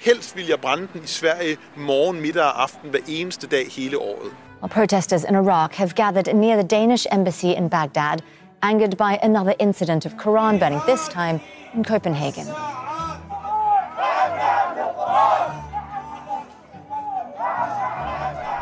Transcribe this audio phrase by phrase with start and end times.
[0.00, 3.98] Helst vil jeg brænde den i Sverige morgen, middag og aften hver eneste dag hele
[3.98, 4.30] året.
[4.62, 8.18] Well, protesters in Iraq have gathered near the Danish embassy in Baghdad,
[8.62, 11.40] angered by another incident of Quran burning, this time
[11.74, 12.46] in Copenhagen.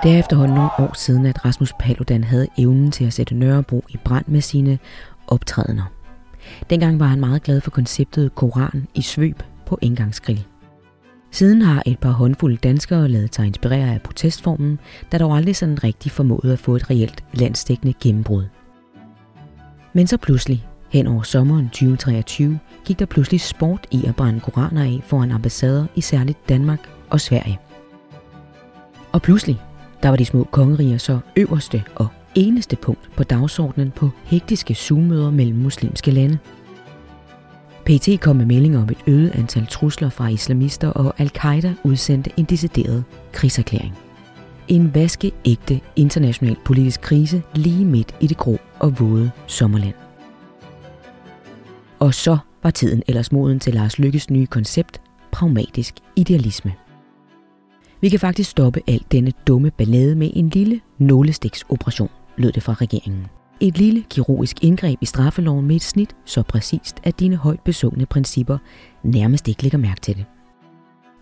[0.03, 3.85] Det er efterhånden nogle år siden, at Rasmus Paludan havde evnen til at sætte Nørrebro
[3.89, 4.79] i brand med sine
[5.27, 5.85] optrædener.
[6.71, 10.47] Dengang var han meget glad for konceptet Koran i svøb på indgangsgrill.
[11.31, 14.79] Siden har et par håndfulde danskere lavet sig inspirere af protestformen,
[15.13, 18.45] der dog aldrig sådan rigtig formåede at få et reelt landstækkende gennembrud.
[19.93, 24.83] Men så pludselig, hen over sommeren 2023, gik der pludselig sport i at brænde koraner
[24.83, 27.59] af foran ambassader i særligt Danmark og Sverige.
[29.13, 29.61] Og pludselig,
[30.03, 35.03] der var de små kongeriger så øverste og eneste punkt på dagsordenen på hektiske zoom
[35.35, 36.39] mellem muslimske lande.
[37.89, 42.45] PT kom med meldinger om et øget antal trusler fra islamister, og al-Qaida udsendte en
[42.45, 43.99] decideret krigserklæring.
[44.69, 49.95] En vaskeægte international politisk krise lige midt i det grå og våde sommerland.
[51.99, 55.01] Og så var tiden ellers moden til Lars Lykkes nye koncept,
[55.33, 56.75] pragmatisk idealisme.
[58.01, 62.73] Vi kan faktisk stoppe alt denne dumme ballade med en lille nålestiksoperation, lød det fra
[62.73, 63.27] regeringen.
[63.61, 68.07] Et lille kirurgisk indgreb i straffeloven med et snit så præcist, at dine højt besungne
[68.07, 68.59] principper
[69.03, 70.25] nærmest ikke lægger mærke til det.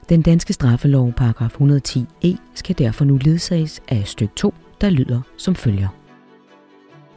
[0.08, 5.20] Den danske straffelov, paragraf 110e, e, skal derfor nu ledsages af styk 2, der lyder
[5.36, 5.88] som følger.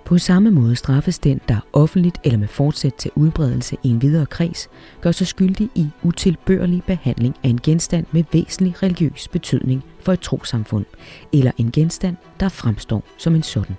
[0.05, 4.25] På samme måde straffes den, der offentligt eller med fortsæt til udbredelse i en videre
[4.25, 4.69] kreds,
[5.01, 10.19] gør sig skyldig i utilbørlig behandling af en genstand med væsentlig religiøs betydning for et
[10.19, 10.85] trosamfund,
[11.33, 13.75] eller en genstand, der fremstår som en sådan.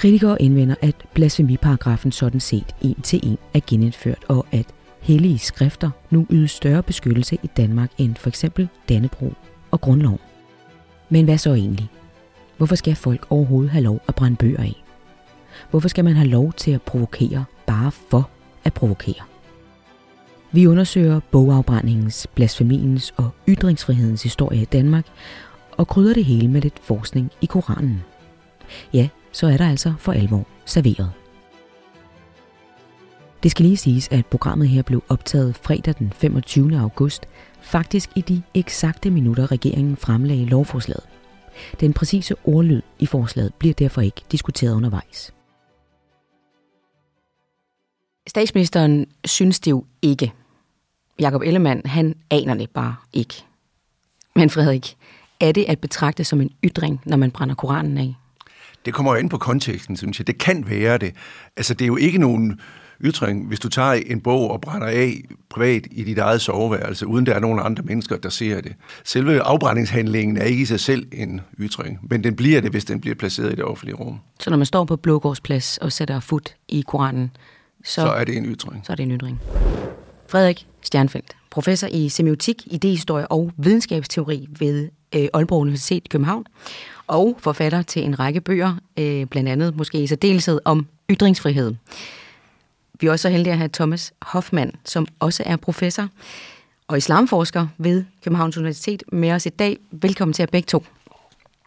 [0.00, 4.66] Kritikere indvender, at blasfemiparagrafen sådan set en til en er genindført, og at
[5.00, 9.32] hellige skrifter nu yder større beskyttelse i Danmark end for eksempel Dannebro
[9.70, 10.18] og Grundloven.
[11.08, 11.88] Men hvad så egentlig?
[12.56, 14.84] Hvorfor skal folk overhovedet have lov at brænde bøger af?
[15.70, 18.30] Hvorfor skal man have lov til at provokere bare for
[18.64, 19.24] at provokere?
[20.52, 25.06] Vi undersøger bogafbrændingens, blasfemiens og ytringsfrihedens historie i Danmark
[25.72, 28.04] og krydder det hele med lidt forskning i Koranen.
[28.92, 31.12] Ja, så er der altså for alvor serveret.
[33.42, 36.78] Det skal lige siges, at programmet her blev optaget fredag den 25.
[36.78, 37.26] august,
[37.60, 41.04] faktisk i de eksakte minutter regeringen fremlagde lovforslaget.
[41.80, 45.34] Den præcise ordlyd i forslaget bliver derfor ikke diskuteret undervejs.
[48.28, 50.32] Statsministeren synes det jo ikke.
[51.20, 53.34] Jakob Ellemann, han aner det bare ikke.
[54.36, 54.96] Men Frederik,
[55.40, 58.14] er det at betragte som en ytring, når man brænder Koranen af?
[58.84, 60.26] Det kommer jo ind på konteksten, synes jeg.
[60.26, 61.14] Det kan være det.
[61.56, 62.60] Altså, det er jo ikke nogen
[63.00, 67.26] ytring, hvis du tager en bog og brænder af privat i dit eget soveværelse, uden
[67.26, 68.74] der er nogen andre mennesker, der ser det.
[69.04, 73.00] Selve afbrændingshandlingen er ikke i sig selv en ytring, men den bliver det, hvis den
[73.00, 74.18] bliver placeret i det offentlige rum.
[74.40, 77.30] Så når man står på Blågårdsplads og sætter fod i Koranen,
[77.84, 78.86] så, så er det en ytring.
[78.86, 79.40] Så er det en ytring.
[80.28, 86.44] Frederik Stjernfeldt, professor i semiotik, idehistorie og videnskabsteori ved øh, Aalborg Universitet i København,
[87.06, 91.74] og forfatter til en række bøger, øh, blandt andet måske i særdeleshed om ytringsfrihed.
[93.00, 96.08] Vi er også så heldige at have Thomas Hoffmann, som også er professor
[96.88, 99.78] og islamforsker ved Københavns Universitet med os i dag.
[99.90, 100.84] Velkommen til jer begge to.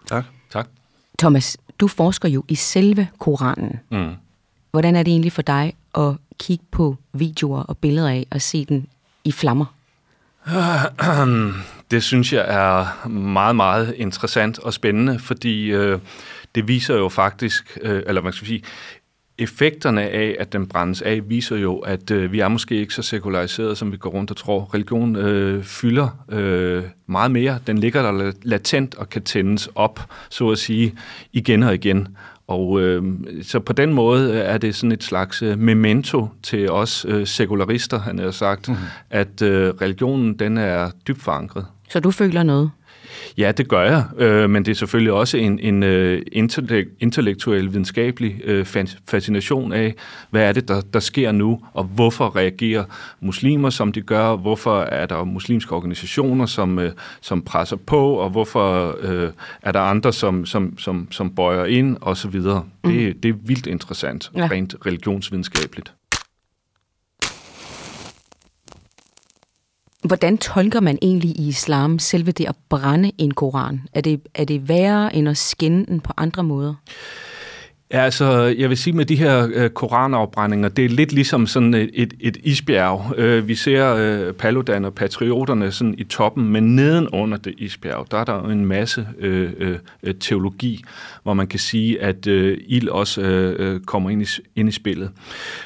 [0.07, 0.25] Tak.
[0.51, 0.67] tak.
[1.19, 3.79] Thomas, du forsker jo i selve Koranen.
[3.91, 4.13] Mm.
[4.71, 8.65] Hvordan er det egentlig for dig at kigge på videoer og billeder af og se
[8.65, 8.87] den
[9.23, 9.65] i flammer?
[11.93, 15.99] Det synes jeg er meget, meget interessant og spændende, fordi øh,
[16.55, 18.63] det viser jo faktisk, øh, eller man skal sige,
[19.37, 23.01] effekterne af, at den brændes af, viser jo, at øh, vi er måske ikke så
[23.01, 24.69] sekulariseret, som vi går rundt og tror.
[24.73, 27.59] Religion øh, fylder øh, meget mere.
[27.67, 29.99] Den ligger der latent og kan tændes op,
[30.29, 30.95] så at sige,
[31.33, 32.07] igen og igen.
[32.47, 33.03] Og øh,
[33.43, 37.99] så på den måde er det sådan et slags øh, memento til os øh, sekularister,
[37.99, 38.83] han har sagt, mm-hmm.
[39.09, 41.65] at øh, religionen den er dybt forankret.
[41.89, 42.71] Så du føler noget?
[43.37, 46.21] Ja, det gør jeg, øh, men det er selvfølgelig også en, en uh,
[46.99, 49.95] intellektuel, videnskabelig uh, fascination af,
[50.29, 52.83] hvad er det, der, der sker nu, og hvorfor reagerer
[53.19, 56.79] muslimer, som de gør, hvorfor er der muslimske organisationer, som,
[57.21, 58.97] som presser på, og hvorfor
[59.61, 62.65] er der andre, som, som, som, som bøjer ind, og så videre.
[62.83, 62.91] Mm.
[62.91, 64.47] Det, det er vildt interessant, ja.
[64.51, 65.93] rent religionsvidenskabeligt.
[70.03, 73.81] Hvordan tolker man egentlig i islam selve det at brænde en koran?
[73.93, 76.73] Er det, er det værre end at skænde den på andre måder?
[77.93, 81.73] Ja, altså, jeg vil sige med de her øh, koranafbrændinger, det er lidt ligesom sådan
[81.73, 83.13] et, et, et isbjerg.
[83.17, 88.17] Øh, vi ser øh, Paludan og patrioterne sådan i toppen, men nedenunder det isbjerg, der
[88.17, 90.83] er der en masse øh, øh, øh, teologi,
[91.23, 94.71] hvor man kan sige, at øh, ild også øh, øh, kommer ind i, ind i
[94.71, 95.11] spillet.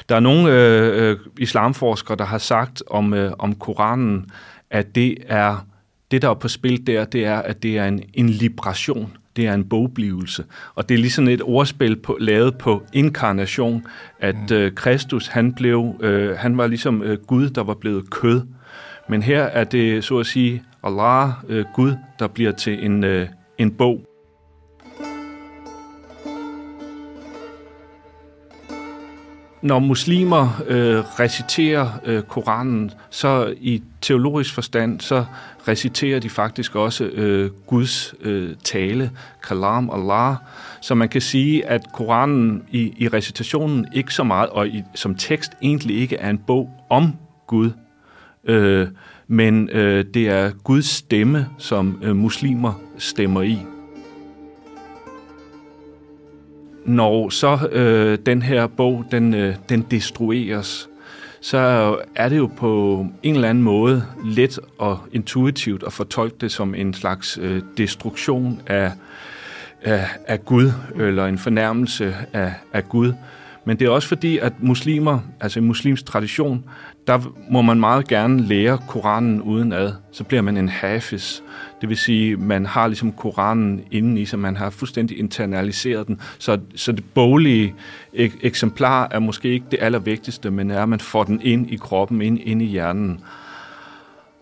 [0.08, 4.26] Der er nogle øh, øh, islamforskere, der har sagt om, øh, om Koranen,
[4.70, 5.66] at det er
[6.10, 9.46] det, der er på spil der, det er, at det er en, en liberation det
[9.46, 10.44] er en bogblivelse.
[10.74, 13.86] Og det er ligesom et ordspil på, lavet på inkarnation,
[14.20, 14.56] at mm.
[14.56, 18.40] øh, Kristus, han, blev, øh, han var ligesom øh, Gud, der var blevet kød.
[19.08, 23.28] Men her er det, så at sige, Allah, øh, Gud, der bliver til en, øh,
[23.58, 24.07] en bog.
[29.62, 35.24] Når muslimer øh, reciterer øh, Koranen, så i teologisk forstand, så
[35.68, 39.10] reciterer de faktisk også øh, Guds øh, tale,
[39.48, 40.36] kalam Allah,
[40.80, 45.14] så man kan sige, at Koranen i, i recitationen ikke så meget, og i, som
[45.14, 47.12] tekst egentlig ikke er en bog om
[47.46, 47.70] Gud,
[48.44, 48.88] øh,
[49.26, 53.58] men øh, det er Guds stemme, som øh, muslimer stemmer i.
[56.88, 60.88] Når så øh, den her bog, den, øh, den destrueres,
[61.40, 61.58] så
[62.14, 66.74] er det jo på en eller anden måde let og intuitivt at fortolke det som
[66.74, 68.92] en slags øh, destruktion af,
[69.82, 73.12] af, af Gud, eller en fornærmelse af, af Gud.
[73.64, 76.64] Men det er også fordi, at muslimer, altså i muslimsk tradition,
[77.08, 79.92] der må man meget gerne lære Koranen udenad.
[80.12, 81.40] Så bliver man en hafiz.
[81.80, 86.20] Det vil sige, man har ligesom Koranen inde i sig, man har fuldstændig internaliseret den.
[86.38, 87.74] Så, så det boglige
[88.14, 91.76] ek- eksemplar er måske ikke det allervigtigste, men er, at man får den ind i
[91.76, 93.20] kroppen, ind, ind i hjernen.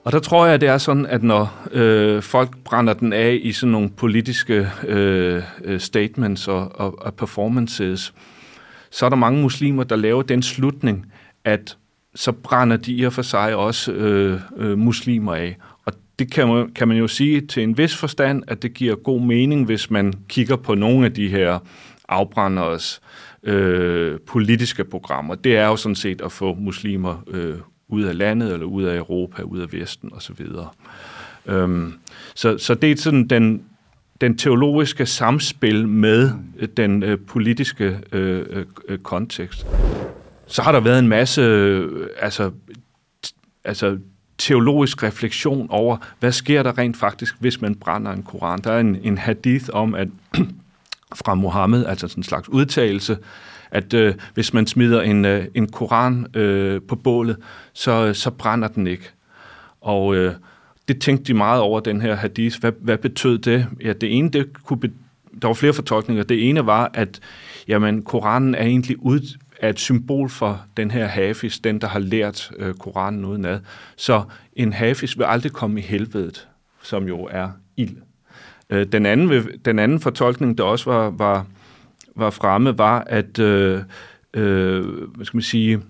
[0.04, 3.38] Og der tror jeg, at det er sådan, at når øh, folk brænder den af
[3.42, 8.14] i sådan nogle politiske øh, øh statements og, og, og performances,
[8.90, 11.06] så er der mange muslimer, der laver den slutning,
[11.44, 11.76] at
[12.16, 15.56] så brænder de i og for sig også øh, øh, muslimer af.
[15.84, 18.94] Og det kan man, kan man jo sige til en vis forstand, at det giver
[18.94, 21.58] god mening, hvis man kigger på nogle af de her
[22.08, 23.00] afbrænderes
[23.42, 25.34] øh, politiske programmer.
[25.34, 27.54] Det er jo sådan set at få muslimer øh,
[27.88, 30.46] ud af landet, eller ud af Europa, ud af Vesten osv.
[31.46, 31.92] Øhm,
[32.34, 33.62] så, så det er sådan den,
[34.20, 36.30] den teologiske samspil med
[36.76, 39.66] den øh, politiske øh, øh, kontekst
[40.46, 42.50] så har der været en masse øh, altså,
[43.64, 43.98] altså
[44.38, 48.60] teologisk refleksion over, hvad sker der rent faktisk, hvis man brænder en koran.
[48.64, 50.08] Der er en, en hadith om, at
[51.24, 53.18] fra Mohammed, altså sådan en slags udtalelse,
[53.70, 57.36] at øh, hvis man smider en, øh, en koran øh, på bålet,
[57.72, 59.10] så, øh, så brænder den ikke.
[59.80, 60.34] Og øh,
[60.88, 62.60] det tænkte de meget over, den her hadith.
[62.60, 63.66] Hvad, hvad betød det?
[63.84, 64.92] Ja, det ene, det kunne be-
[65.42, 66.24] der var flere fortolkninger.
[66.24, 67.20] Det ene var, at
[67.68, 71.98] jamen, Koranen er egentlig ud, er et symbol for den her hafis, den der har
[71.98, 73.60] lært øh, Koranen udenad.
[73.96, 74.22] Så
[74.52, 76.48] en hafis vil aldrig komme i helvedet,
[76.82, 77.96] som jo er ild.
[78.70, 81.46] Øh, den, anden, den anden fortolkning, der også var, var,
[82.16, 83.82] var fremme, var, at øh,
[84.34, 85.80] øh, hvad skal man sige,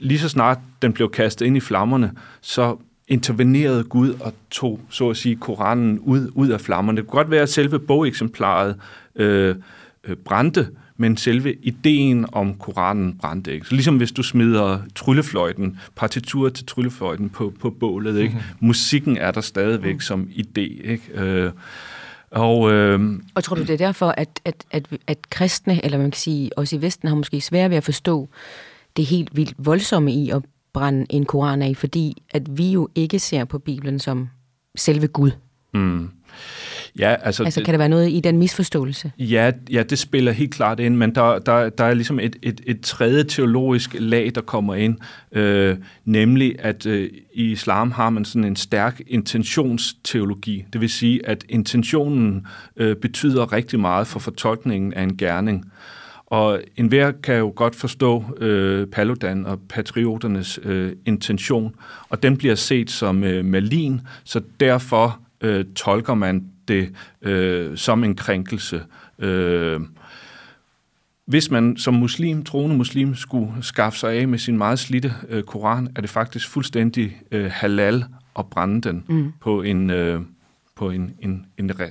[0.00, 2.76] lige så snart den blev kastet ind i flammerne, så
[3.08, 6.96] intervenerede Gud og tog, så at sige, Koranen ud, ud af flammerne.
[6.96, 8.76] Det kunne godt være, at selve bogeksemplaret
[9.16, 9.56] øh,
[10.04, 13.66] øh, brændte, men selve ideen om Koranen brændte ikke.
[13.66, 18.34] Så ligesom hvis du smider tryllefløjten, partitur til tryllefløjten på, på bålet, ikke?
[18.34, 18.66] Mm-hmm.
[18.66, 20.00] musikken er der stadigvæk mm.
[20.00, 20.90] som idé.
[20.90, 21.02] Ikke?
[21.14, 21.52] Øh,
[22.30, 26.10] og, øh, og tror du, det er derfor, at, at, at, at kristne, eller man
[26.10, 28.28] kan sige også i Vesten, har måske svært ved at forstå
[28.96, 33.18] det helt vildt voldsomme i at brænde en koran af, fordi at vi jo ikke
[33.18, 34.28] ser på Bibelen som
[34.76, 35.30] selve Gud.
[35.74, 36.10] Mm.
[36.98, 39.12] Ja, altså, altså kan der være noget i den misforståelse?
[39.18, 42.60] Ja, ja det spiller helt klart ind, men der, der, der er ligesom et, et,
[42.66, 44.96] et tredje teologisk lag, der kommer ind,
[45.32, 50.64] øh, nemlig at øh, i islam har man sådan en stærk intentionsteologi.
[50.72, 52.46] Det vil sige, at intentionen
[52.76, 55.64] øh, betyder rigtig meget for fortolkningen af en gerning.
[56.26, 61.74] Og enhver kan jo godt forstå øh, Paludan og patrioternes øh, intention,
[62.08, 68.04] og den bliver set som øh, malin, så derfor øh, tolker man det øh, som
[68.04, 68.82] en krænkelse.
[69.18, 69.80] Øh,
[71.26, 75.42] hvis man som muslim, troende muslim, skulle skaffe sig af med sin meget slidte øh,
[75.42, 78.04] koran, er det faktisk fuldstændig øh, halal
[78.38, 79.32] at brænde den mm.
[79.40, 80.20] på en, øh,
[80.74, 81.88] på en, en, en re,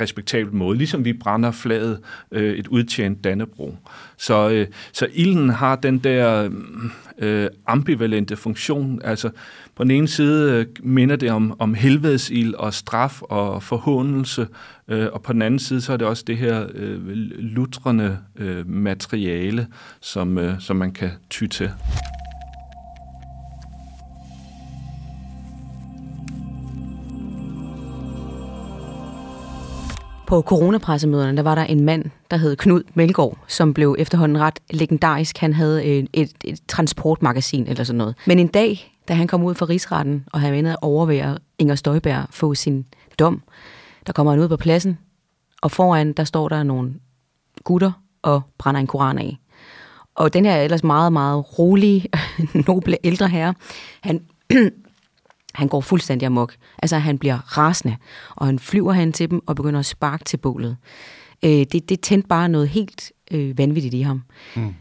[0.00, 2.00] respektabel måde, ligesom vi brænder flaget
[2.32, 3.76] øh, et udtjent Dannebro.
[4.16, 6.50] Så, øh, så ilden har den der
[7.18, 9.30] øh, ambivalente funktion, altså
[9.76, 14.46] på den ene side øh, minder det om, om helvedesild og straf og forhåndelse,
[14.88, 17.08] øh, og på den anden side så er det også det her øh,
[17.38, 19.66] lutrende øh, materiale,
[20.00, 21.70] som, øh, som man kan ty til.
[30.30, 34.58] På coronapressemøderne, der var der en mand, der hed Knud Melgaard, som blev efterhånden ret
[34.70, 35.38] legendarisk.
[35.38, 38.14] Han havde et, et, et transportmagasin eller sådan noget.
[38.26, 41.74] Men en dag, da han kom ud fra rigsretten, og han vendte at overvære Inger
[41.74, 42.86] Støjberg få sin
[43.18, 43.42] dom,
[44.06, 44.98] der kommer han ud på pladsen,
[45.62, 46.94] og foran, der står der nogle
[47.64, 49.38] gutter og brænder en koran af.
[50.14, 52.08] Og den her ellers meget, meget rolige,
[52.66, 53.54] noble ældre herre,
[54.00, 54.24] han
[55.54, 56.56] han går fuldstændig amok.
[56.78, 57.96] Altså, han bliver rasende,
[58.36, 60.76] og han flyver hen til dem og begynder at sparke til bålet.
[61.42, 64.22] Øh, det, det tændte bare noget helt øh, vanvittigt i ham.
[64.56, 64.74] Mm.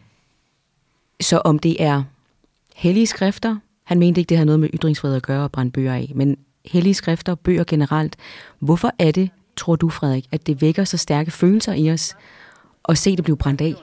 [1.21, 2.03] Så om det er
[2.75, 3.57] hellige skrifter,
[3.89, 6.38] han mente ikke, det havde noget med ytringsfrihed at gøre og brænde bøger af, men
[6.65, 8.15] hellige skrifter, bøger generelt.
[8.60, 12.15] Hvorfor er det, tror du, Frederik, at det vækker så stærke følelser i os
[12.89, 13.74] at se det blive brændt af?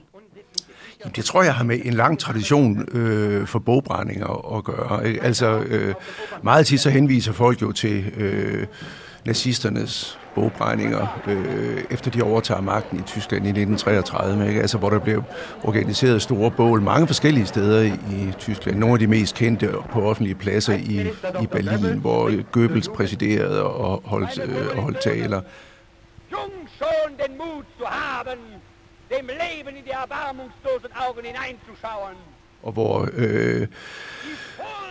[1.17, 5.09] Det tror jeg har med en lang tradition øh, for bogbrændinger at gøre.
[5.09, 5.23] Ikke?
[5.23, 5.95] Altså, øh,
[6.43, 8.67] meget tit så henviser folk jo til øh,
[9.27, 14.61] nazisternes bogbrændinger, øh, efter de overtager magten i Tyskland i 1933, ikke?
[14.61, 15.23] Altså, hvor der blev
[15.65, 18.79] organiseret store bål mange forskellige steder i, i Tyskland.
[18.79, 21.07] Nogle af de mest kendte på offentlige pladser i,
[21.43, 25.41] i Berlin, hvor Goebbels præsiderede og holdt, øh, og holdt taler.
[26.33, 28.39] Jung schon den Mut zu haben,
[29.11, 32.36] dem Leben in die erbarmungslosen Augen hineinzuschauen.
[32.67, 33.67] Og hvor øh,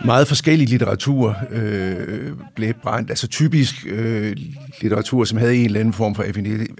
[0.04, 3.10] meget forskellig litteratur øh, blev brændt.
[3.10, 4.36] Altså typisk øh,
[4.80, 6.24] litteratur, som havde en eller anden form for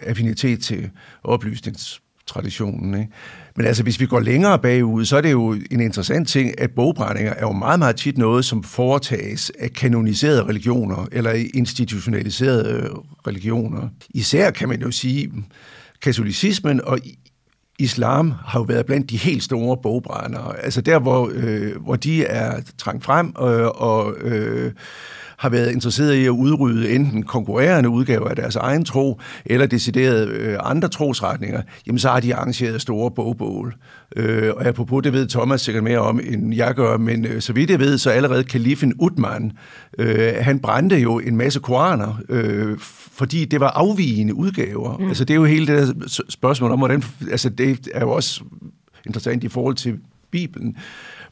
[0.03, 0.91] affinitet til
[1.25, 2.95] oplysningstraditionen.
[2.95, 3.12] Ikke?
[3.57, 6.71] Men altså, hvis vi går længere bagud, så er det jo en interessant ting, at
[6.71, 12.91] bogbrændinger er jo meget, meget tit noget, som foretages af kanoniserede religioner, eller institutionaliserede øh,
[13.26, 13.88] religioner.
[14.11, 15.33] Især kan man jo sige,
[16.03, 16.99] katolicismen og
[17.78, 20.59] islam har jo været blandt de helt store bogbrændere.
[20.64, 24.73] Altså der, hvor, øh, hvor de er trængt frem øh, og øh,
[25.37, 30.28] har været interesseret i at udrydde enten konkurrerende udgaver af deres egen tro, eller deciderede
[30.28, 33.75] øh, andre trosretninger, jamen så har de arrangeret store bogbål.
[34.16, 37.52] Øh, og apropos, det ved Thomas sikkert mere om, end jeg gør, men øh, så
[37.52, 39.52] vidt jeg ved, så allerede kalifen Utman,
[39.99, 42.78] øh, han brændte jo en masse koraner, øh,
[43.12, 44.97] fordi det var afvigende udgaver.
[44.99, 45.09] Mm.
[45.09, 48.40] Altså det er jo hele det der spørgsmål om, hvordan, altså det er jo også
[49.07, 49.99] interessant i forhold til
[50.31, 50.76] Bibelen.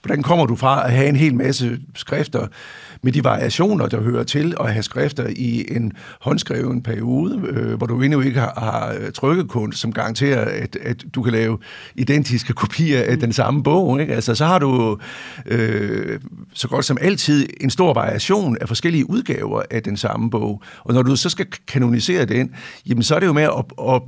[0.02, 2.46] Hvordan kommer du fra at have en hel masse skrifter,
[3.04, 7.86] med de variationer, der hører til at have skrifter i en håndskreven periode, øh, hvor
[7.86, 11.58] du endnu ikke har, har trykkekunst, som garanterer, at, at du kan lave
[11.94, 14.00] identiske kopier af den samme bog.
[14.00, 14.14] Ikke?
[14.14, 14.98] Altså, så har du
[15.46, 16.20] øh,
[16.54, 20.62] så godt som altid en stor variation af forskellige udgaver af den samme bog.
[20.84, 22.50] Og når du så skal kanonisere den,
[22.86, 24.02] jamen så er det jo med at, at,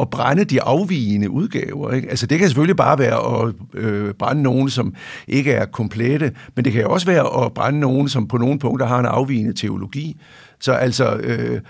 [0.00, 1.92] at brænde de afvigende udgaver.
[1.92, 2.10] Ikke?
[2.10, 4.94] Altså det kan selvfølgelig bare være at øh, brænde nogen, som
[5.28, 8.86] ikke er komplette, men det kan også være at brænde nogen, som på nogle punkter
[8.86, 10.20] har en afvigende teologi.
[10.60, 11.60] Så altså, øh,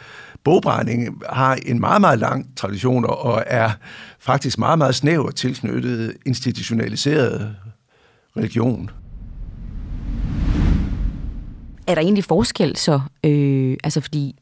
[0.44, 3.70] bogbrænding har en meget, meget lang tradition og er
[4.20, 7.56] faktisk meget, meget snævert tilknyttet institutionaliseret
[8.36, 8.90] religion.
[11.86, 13.00] Er der egentlig forskel så?
[13.24, 14.36] Øh, altså fordi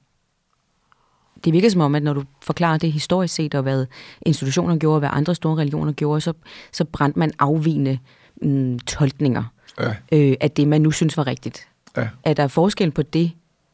[1.45, 3.87] det virker som om, at når du forklarer det historisk set, og hvad
[4.23, 6.33] institutioner gjorde, og hvad andre store religioner gjorde, så,
[6.73, 7.99] så brændte man afvigende
[8.43, 9.45] mm, tolkninger
[9.81, 9.95] ja.
[10.13, 11.70] øh, af det, man nu synes var rigtigt.
[11.97, 12.09] Ja.
[12.25, 13.33] Er der forskel på det,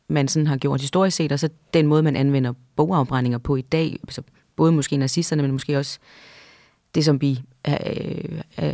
[0.09, 3.63] man sådan har gjort historisk set, og så den måde, man anvender bogafbrændinger på i
[3.63, 4.23] dag, så
[4.57, 5.99] både måske nazisterne, men måske også
[6.95, 7.79] det, som vi er,
[8.57, 8.73] er,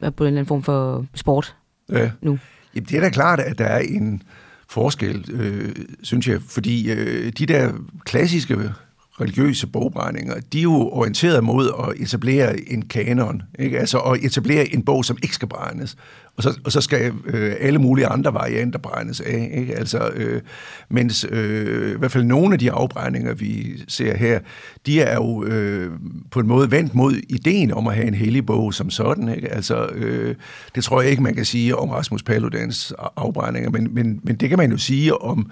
[0.00, 1.56] er på en eller anden form for sport
[1.92, 2.10] ja.
[2.22, 2.38] nu?
[2.74, 4.22] Jamen, det er da klart, at der er en
[4.68, 7.72] forskel, øh, synes jeg, fordi øh, de der
[8.04, 8.72] klassiske
[9.20, 13.78] religiøse bogbrændinger, de er jo orienteret mod at etablere en kanon, ikke?
[13.78, 15.96] altså at etablere en bog, som ikke skal brændes
[16.38, 19.50] og så, og så skal øh, alle mulige andre varianter brændes af.
[19.54, 19.74] Ikke?
[19.74, 20.40] Altså, øh,
[20.88, 24.40] mens øh, i hvert fald nogle af de afbrændinger, vi ser her,
[24.86, 25.92] de er jo øh,
[26.30, 29.28] på en måde vendt mod ideen om at have en hellig bog som sådan.
[29.28, 29.48] Ikke?
[29.48, 30.34] Altså, øh,
[30.74, 34.48] det tror jeg ikke, man kan sige om Rasmus Paludans afbrændinger, men, men, men det
[34.48, 35.50] kan man jo sige om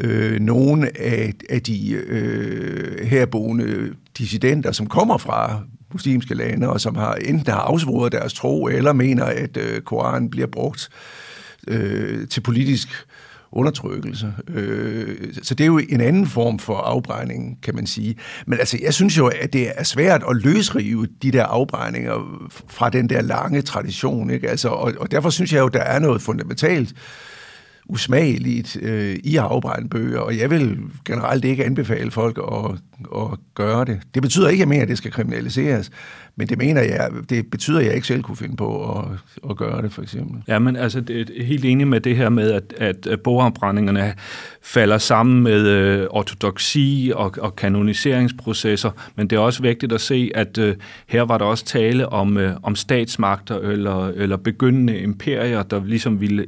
[0.00, 5.60] øh, nogle af, af de øh, herboende dissidenter, som kommer fra
[5.92, 10.30] muslimske lande, og som har enten har afsvoret deres tro, eller mener, at øh, Koranen
[10.30, 10.88] bliver brugt
[11.68, 12.88] øh, til politisk
[13.52, 14.32] undertrykkelse.
[14.48, 18.16] Øh, så det er jo en anden form for afbrænding, kan man sige.
[18.46, 22.90] Men altså, jeg synes jo, at det er svært at løsrive de der afbrændinger fra
[22.90, 24.30] den der lange tradition.
[24.30, 24.50] Ikke?
[24.50, 26.94] Altså, og, og derfor synes jeg jo, der er noget fundamentalt
[27.88, 32.70] usmageligt øh, i at afbrænde bøger, og jeg vil generelt ikke anbefale folk at,
[33.16, 34.00] at gøre det.
[34.14, 35.90] Det betyder ikke, at jeg mener, at det skal kriminaliseres,
[36.38, 39.04] men det mener jeg, det betyder, at jeg ikke selv kunne finde på at,
[39.50, 40.42] at gøre det, for eksempel.
[40.48, 44.14] Ja, men altså, det er helt enig med det her med, at, at bogafbrændingerne
[44.62, 50.30] falder sammen med øh, ortodoksi og, og kanoniseringsprocesser, men det er også vigtigt at se,
[50.34, 50.76] at øh,
[51.06, 56.20] her var der også tale om, øh, om statsmagter eller, eller begyndende imperier, der ligesom
[56.20, 56.46] ville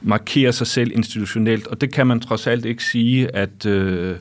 [0.00, 4.16] markere sig selv institutionelt, og det kan man trods alt ikke sige, at, øh,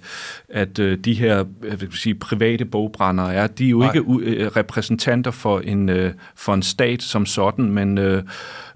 [0.49, 3.47] at øh, de her jeg vil sige, private bogbrændere er.
[3.47, 3.87] De er jo Nej.
[3.87, 8.23] ikke øh, repræsentanter for en, øh, for en stat som sådan, men øh,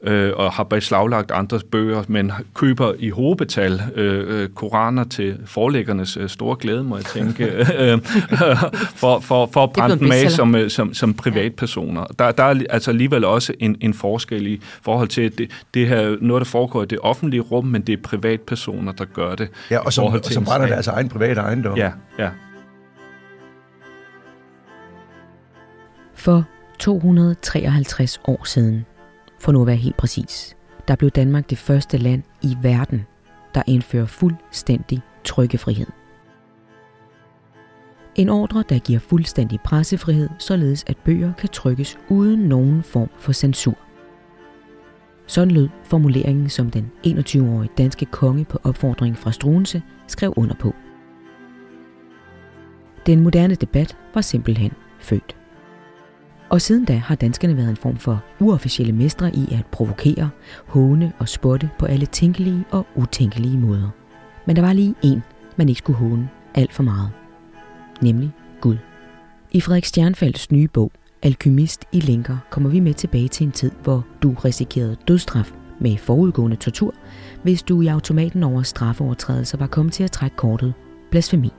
[0.04, 6.18] øh, og har beslaglagt andres bøger, men køber i hovedbetal øh, øh, koraner til forlæggernes
[6.18, 7.46] øh, store glæde, må jeg tænke,
[7.80, 8.00] øh,
[8.96, 12.06] for, for, for at brænde dem af som, øh, som, som privatpersoner.
[12.20, 16.18] Der, der er altså alligevel også en, en forskel i forhold til, det, det her
[16.22, 19.50] noget, der foregår i det offentlige rum, men det er privatpersoner, der gør det.
[19.72, 21.78] Ja, og som, og som brænder deres egen private ejendom.
[21.78, 22.30] Ja, ja.
[26.26, 26.44] For
[26.80, 28.86] 253 år siden,
[29.40, 33.06] for nu at være helt præcis, der blev Danmark det første land i verden,
[33.56, 35.88] der indfører fuldstændig trykkefrihed.
[38.16, 43.32] En ordre, der giver fuldstændig pressefrihed, således at bøger kan trykkes uden nogen form for
[43.32, 43.78] censur.
[45.28, 50.76] Sådan lød formuleringen, som den 21-årige danske konge på opfordring fra Struense skrev under på.
[53.06, 55.36] Den moderne debat var simpelthen født.
[56.50, 60.30] Og siden da har danskerne været en form for uofficielle mestre i at provokere,
[60.68, 63.90] håne og spotte på alle tænkelige og utænkelige måder.
[64.46, 65.24] Men der var lige en,
[65.56, 67.10] man ikke skulle håne alt for meget.
[68.02, 68.78] Nemlig Gud.
[69.52, 70.92] I Frederik Stjernfelds nye bog,
[71.24, 75.98] Alkymist i Linker, kommer vi med tilbage til en tid, hvor du risikerede dødstraf med
[75.98, 76.94] forudgående tortur,
[77.44, 80.74] hvis du i automaten over straffeovertrædelser var kommet til at trække kortet
[81.12, 81.52] blasfemi.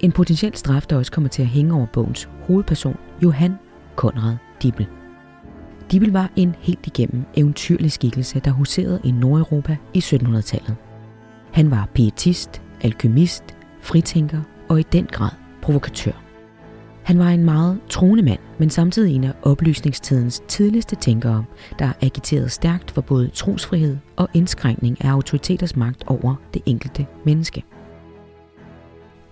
[0.00, 3.54] En potentiel straf, der også kommer til at hænge over bogens hovedperson, Johan
[3.96, 4.86] Konrad Dibel.
[5.92, 10.76] Dibel var en helt igennem eventyrlig skikkelse, der huserede i Nordeuropa i 1700-tallet.
[11.52, 13.44] Han var pietist, alkymist,
[13.80, 15.30] fritænker og i den grad
[15.62, 16.22] provokatør.
[17.02, 21.44] Han var en meget troende mand, men samtidig en af oplysningstidens tidligste tænkere,
[21.78, 27.64] der agiterede stærkt for både trosfrihed og indskrænkning af autoriteters magt over det enkelte menneske.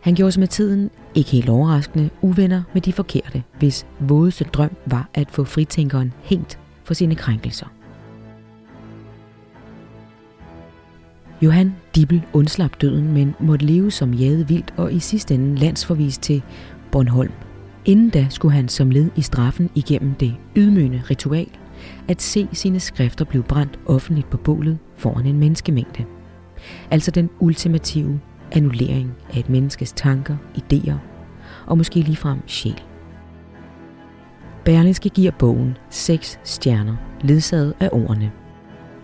[0.05, 4.77] Han gjorde sig med tiden, ikke helt overraskende, uvenner med de forkerte, hvis vådeste drøm
[4.87, 7.67] var at få fritænkeren hængt for sine krænkelser.
[11.43, 16.23] Johan Dibel undslap døden, men måtte leve som jade vildt og i sidste ende landsforvist
[16.23, 16.43] til
[16.93, 17.33] Bornholm.
[17.85, 21.49] Inden da skulle han som led i straffen igennem det ydmygende ritual
[22.09, 26.05] at se sine skrifter blive brændt offentligt på bålet foran en menneskemængde.
[26.91, 28.21] Altså den ultimative
[28.55, 30.95] annullering af et menneskes tanker, idéer
[31.67, 32.83] og måske ligefrem sjæl.
[34.65, 38.33] Berlingske giver bogen seks stjerner, ledsaget af ordene.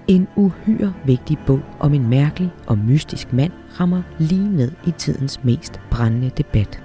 [0.09, 5.45] En uhyre vigtig bog om en mærkelig og mystisk mand rammer lige ned i tidens
[5.45, 6.83] mest brændende debat.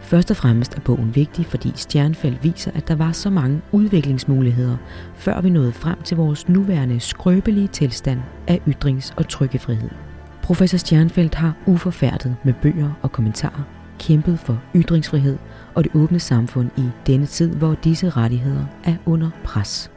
[0.00, 4.76] Først og fremmest er bogen vigtig, fordi Stjernfeldt viser, at der var så mange udviklingsmuligheder,
[5.14, 9.90] før vi nåede frem til vores nuværende skrøbelige tilstand af ytrings- og trykkefrihed.
[10.44, 13.62] Professor Stjernfeldt har uforfærdet med bøger og kommentarer
[13.98, 15.38] kæmpet for ytringsfrihed
[15.74, 19.90] og det åbne samfund i denne tid, hvor disse rettigheder er under pres.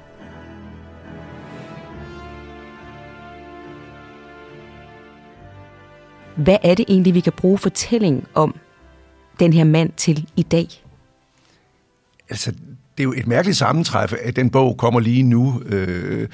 [6.36, 8.56] Hvad er det egentlig, vi kan bruge fortællingen om
[9.40, 10.68] den her mand til i dag?
[12.30, 12.54] Altså,
[12.98, 16.28] det er jo et mærkeligt sammentræf, at den bog kommer lige nu, øh,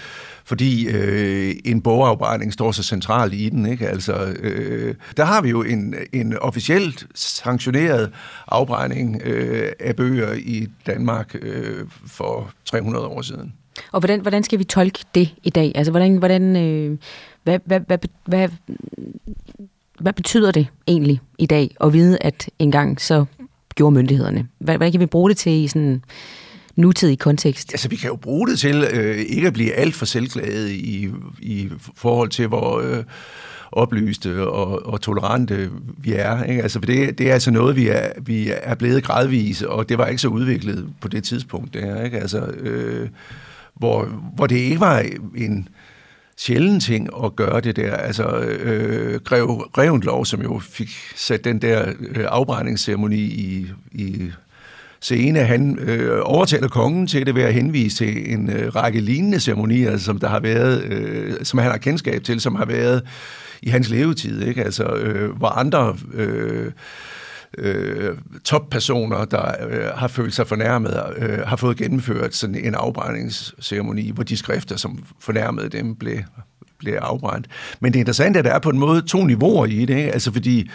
[0.46, 3.66] fordi øh, en bogafbrænding står så centralt i den.
[3.66, 3.88] Ikke?
[3.88, 8.12] Altså, øh, der har vi jo en, en officielt sanktioneret
[8.48, 13.54] afbrænding øh, af bøger i Danmark øh, for 300 år siden.
[13.92, 15.72] Og hvordan, hvordan skal vi tolke det i dag?
[15.76, 16.98] Altså, hvordan, hvordan, øh,
[17.44, 18.50] hvad, hvad, hvad, hvad,
[20.00, 23.26] hvad betyder det egentlig i dag at vide, at engang så
[23.76, 24.48] gjorde myndighederne?
[24.60, 26.04] Hvad, hvad kan vi bruge det til i sådan
[26.76, 27.74] nutidig kontekst?
[27.74, 31.10] Altså, vi kan jo bruge det til øh, ikke at blive alt for selvglade i,
[31.42, 32.80] i forhold til, hvor...
[32.80, 33.04] Øh,
[33.76, 36.44] oplyste og, og tolerante vi er.
[36.44, 36.62] Ikke?
[36.62, 40.06] Altså, det, det er altså noget, vi er, vi er blevet gradvis, og det var
[40.06, 41.74] ikke så udviklet på det tidspunkt.
[41.74, 42.20] Der, ikke?
[42.20, 43.10] Altså, øh,
[43.74, 44.06] hvor,
[44.36, 45.06] hvor det ikke var
[45.36, 45.68] en
[46.38, 47.96] sjældent ting at gøre det der.
[47.96, 54.32] Altså, øh, Grev Grevenlov, som jo fik sat den der øh, afbrændingsceremoni i, i
[55.04, 59.40] scene, han øh, overtaler kongen til det ved at henvise til en øh, række lignende
[59.40, 63.02] ceremonier, som der har været, øh, som han har kendskab til, som har været
[63.62, 64.64] i hans levetid, ikke?
[64.64, 66.72] Altså, øh, hvor andre øh,
[67.58, 74.12] øh, toppersoner, der øh, har følt sig fornærmet, øh, har fået gennemført sådan en afbrændingsceremoni,
[74.12, 76.18] hvor de skrifter, som fornærmede dem, blev,
[76.80, 77.48] blev afbrændt.
[77.80, 80.12] Men det interessante er, at der er på en måde to niveauer i det, ikke?
[80.12, 80.70] altså fordi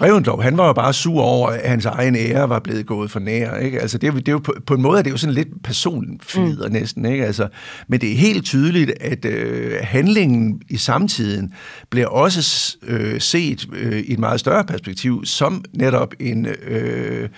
[0.00, 3.20] Revendlov, han var jo bare sur over, at hans egen ære var blevet gået for
[3.20, 3.56] nær.
[3.56, 3.80] Ikke?
[3.80, 5.48] Altså, det, er, det er jo på, på en måde er det jo sådan lidt
[5.64, 6.72] personfider mm.
[6.72, 7.04] næsten.
[7.04, 7.26] Ikke?
[7.26, 7.48] Altså,
[7.88, 11.52] men det er helt tydeligt, at øh, handlingen i samtiden
[11.90, 16.46] bliver også øh, set øh, i et meget større perspektiv som netop en...
[16.46, 17.28] Øh,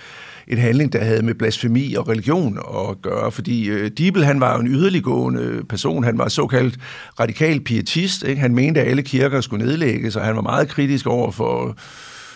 [0.48, 4.54] en handling, der havde med blasfemi og religion at gøre, fordi øh, Dibel, han var
[4.54, 6.78] jo en yderliggående person, han var såkaldt
[7.20, 8.40] radikal pietist, ikke?
[8.40, 11.76] han mente, at alle kirker skulle nedlægges, og han var meget kritisk over for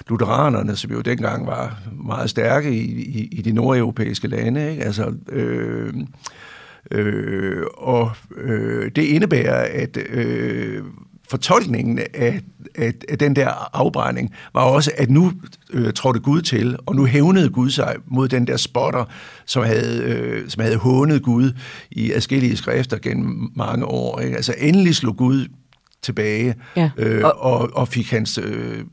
[0.09, 4.71] lutheranerne, som jo dengang var meget stærke i, i, i de nordeuropæiske lande.
[4.71, 4.85] Ikke?
[4.85, 5.95] Altså, øh,
[6.91, 10.83] øh, og øh, det indebærer, at øh,
[11.29, 12.41] fortolkningen af,
[12.75, 15.33] af, af den der afbrænding var også, at nu
[15.73, 19.05] øh, trådte Gud til, og nu hævnede Gud sig mod den der spotter,
[19.47, 21.53] som havde, øh, som havde hånet Gud
[21.91, 24.21] i adskillige skrifter gennem mange år.
[24.21, 24.37] Ikke?
[24.37, 25.49] Altså endelig slog Gud
[26.03, 26.91] tilbage ja.
[26.97, 28.85] øh, og, og fik hans øh,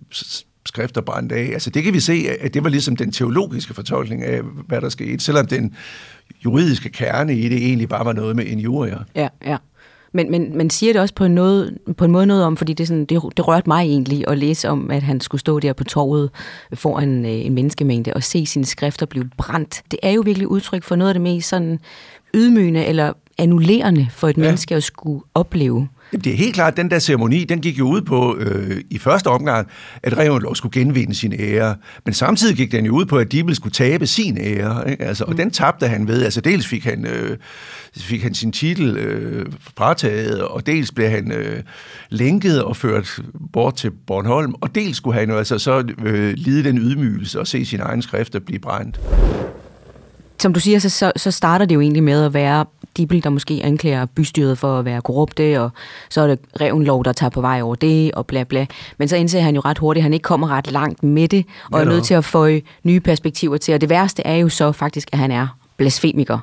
[0.66, 1.50] skrifter brændt af.
[1.54, 4.90] Altså det kan vi se, at det var ligesom den teologiske fortolkning af, hvad der
[4.90, 5.76] skete, selvom den
[6.46, 9.00] juridiske kerne i det egentlig bare var noget med en jurier.
[9.16, 9.58] Ja, ja.
[10.14, 12.74] Men, men man siger det også på en, noget, på en måde noget om, fordi
[12.74, 15.74] det, sådan, det, det rørte mig egentlig at læse om, at han skulle stå der
[15.74, 16.30] på torvet
[16.74, 19.84] foran øh, en menneskemængde og se sine skrifter blive brændt.
[19.92, 21.80] Det er jo virkelig udtryk for noget af det mest sådan
[22.34, 24.42] ydmygende eller annullerende for et ja.
[24.42, 25.88] menneske at skulle opleve.
[26.14, 28.82] Jamen, det er helt klart, at den der ceremoni, den gik jo ud på øh,
[28.90, 29.68] i første omgang,
[30.04, 31.76] at Revenlov skulle genvinde sin ære.
[32.06, 34.92] Men samtidig gik den jo ud på, at Dibel skulle tabe sin ære.
[34.92, 35.06] Ikke?
[35.06, 35.38] Altså, og mm.
[35.38, 36.24] den tabte han ved.
[36.24, 37.38] Altså dels fik han, øh,
[37.98, 39.46] fik han sin titel øh,
[39.78, 41.64] frataget, og dels blev han øh,
[42.10, 43.20] lænket og ført
[43.54, 47.48] bort til Bornholm, og dels skulle han jo altså så øh, lide den ydmygelse og
[47.48, 49.00] se sin egen skrifter blive brændt
[50.42, 52.66] som du siger, så, så starter det jo egentlig med at være
[52.98, 55.70] Dibel, der måske anklager bystyret for at være korrupte, og
[56.10, 58.66] så er det Revenlov, der tager på vej over det, og bla bla.
[58.98, 61.46] Men så indser han jo ret hurtigt, at han ikke kommer ret langt med det,
[61.72, 62.48] og ja, er nødt til at få
[62.84, 63.74] nye perspektiver til.
[63.74, 65.48] Og det værste er jo så faktisk, at han er
[65.82, 66.38] blasfemiker.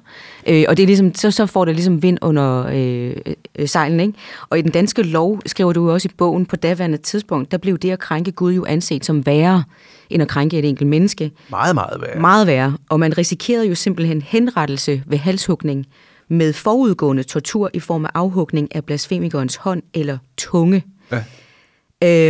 [0.47, 3.17] Øh, og det er ligesom, så, så får det ligesom vind under øh,
[3.59, 4.01] øh, sejlen.
[4.01, 4.13] Ikke?
[4.51, 7.79] Og i den danske lov, skriver du også i bogen, på daværende tidspunkt, der blev
[7.79, 9.65] det at krænke Gud jo anset som værre
[10.11, 11.31] end at krænke et enkelt menneske.
[11.51, 12.21] Meget, meget værre.
[12.21, 12.77] Meget værre.
[12.89, 15.87] Og man risikerede jo simpelthen henrettelse ved halshugning
[16.29, 20.85] med forudgående tortur i form af afhugning af blasfemikernes hånd eller tunge.
[21.13, 21.25] Ja.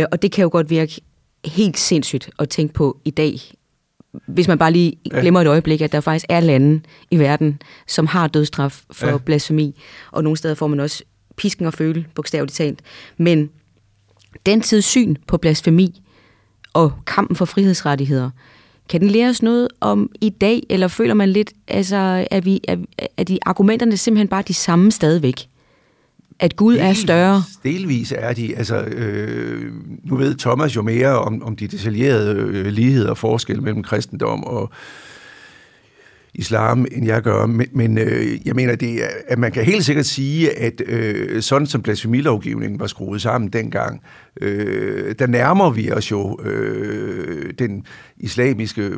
[0.01, 1.01] Øh, og det kan jo godt virke
[1.45, 3.39] helt sindssygt at tænke på i dag,
[4.27, 6.81] hvis man bare lige glemmer et øjeblik, at der faktisk er lande
[7.11, 9.17] i verden, som har dødstraf for ja.
[9.17, 9.81] blasfemi,
[10.11, 11.03] og nogle steder får man også
[11.35, 12.81] pisken og føle, bogstaveligt talt.
[13.17, 13.49] Men
[14.45, 16.01] den tids syn på blasfemi
[16.73, 18.29] og kampen for frihedsrettigheder,
[18.89, 22.61] kan den lære os noget om i dag, eller føler man lidt, altså, at, vi,
[22.67, 22.79] at,
[23.17, 25.47] at de argumenterne simpelthen bare de samme stadigvæk?
[26.39, 27.43] At Gud delvis, er større?
[27.63, 28.55] Delvis er de.
[28.57, 29.71] Altså, øh,
[30.03, 34.43] nu ved Thomas jo mere om, om de detaljerede øh, ligheder og forskel mellem kristendom
[34.43, 34.71] og
[36.33, 37.45] islam, end jeg gør.
[37.45, 41.67] Men, men øh, jeg mener, det at man kan helt sikkert sige, at øh, sådan
[41.67, 44.01] som blasfemilovgivningen var skruet sammen dengang,
[44.41, 47.85] øh, der nærmer vi os jo øh, den
[48.17, 48.91] islamiske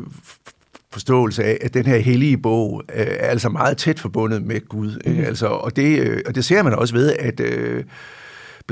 [0.92, 5.02] forståelse af, at den her hellige bog øh, er altså meget tæt forbundet med Gud.
[5.06, 5.20] Ikke?
[5.20, 5.26] Mm.
[5.26, 7.84] Altså, og, det, øh, og det ser man også ved, at øh,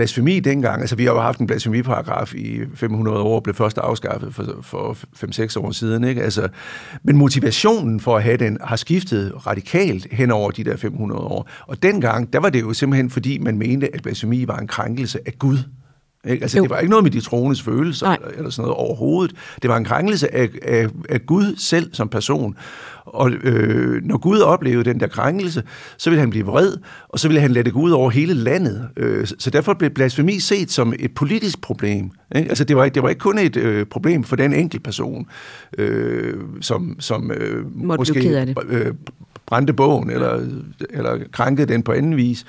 [0.00, 4.34] blasfemi dengang, altså vi har jo haft en blasfemiparagraf i 500 år, blev først afskaffet
[4.34, 4.96] for, for
[5.56, 6.22] 5-6 år siden, ikke?
[6.22, 6.48] Altså,
[7.02, 11.48] men motivationen for at have den har skiftet radikalt hen over de der 500 år.
[11.66, 15.18] Og dengang, der var det jo simpelthen fordi, man mente, at blasfemi var en krænkelse
[15.26, 15.58] af Gud.
[16.28, 16.42] Ikke?
[16.42, 16.62] Altså, jo.
[16.62, 18.18] det var ikke noget med de troendes følelser Nej.
[18.37, 19.37] eller sådan noget overhovedet.
[19.62, 22.56] Det var en krænkelse af, af, af Gud selv som person.
[23.04, 25.62] Og øh, når Gud oplevede den der krænkelse,
[25.96, 26.76] så ville han blive vred,
[27.09, 28.88] og så ville han lade det gå ud over hele landet.
[28.96, 32.11] Øh, så derfor blev blasfemi set som et politisk problem.
[32.37, 32.48] Ikke?
[32.48, 35.26] Altså, det var, det var ikke kun et øh, problem for den enkelte person,
[35.78, 38.94] øh, som, som øh, måske øh,
[39.50, 40.40] brændte bogen eller,
[40.90, 42.46] eller krænkede den på anden vis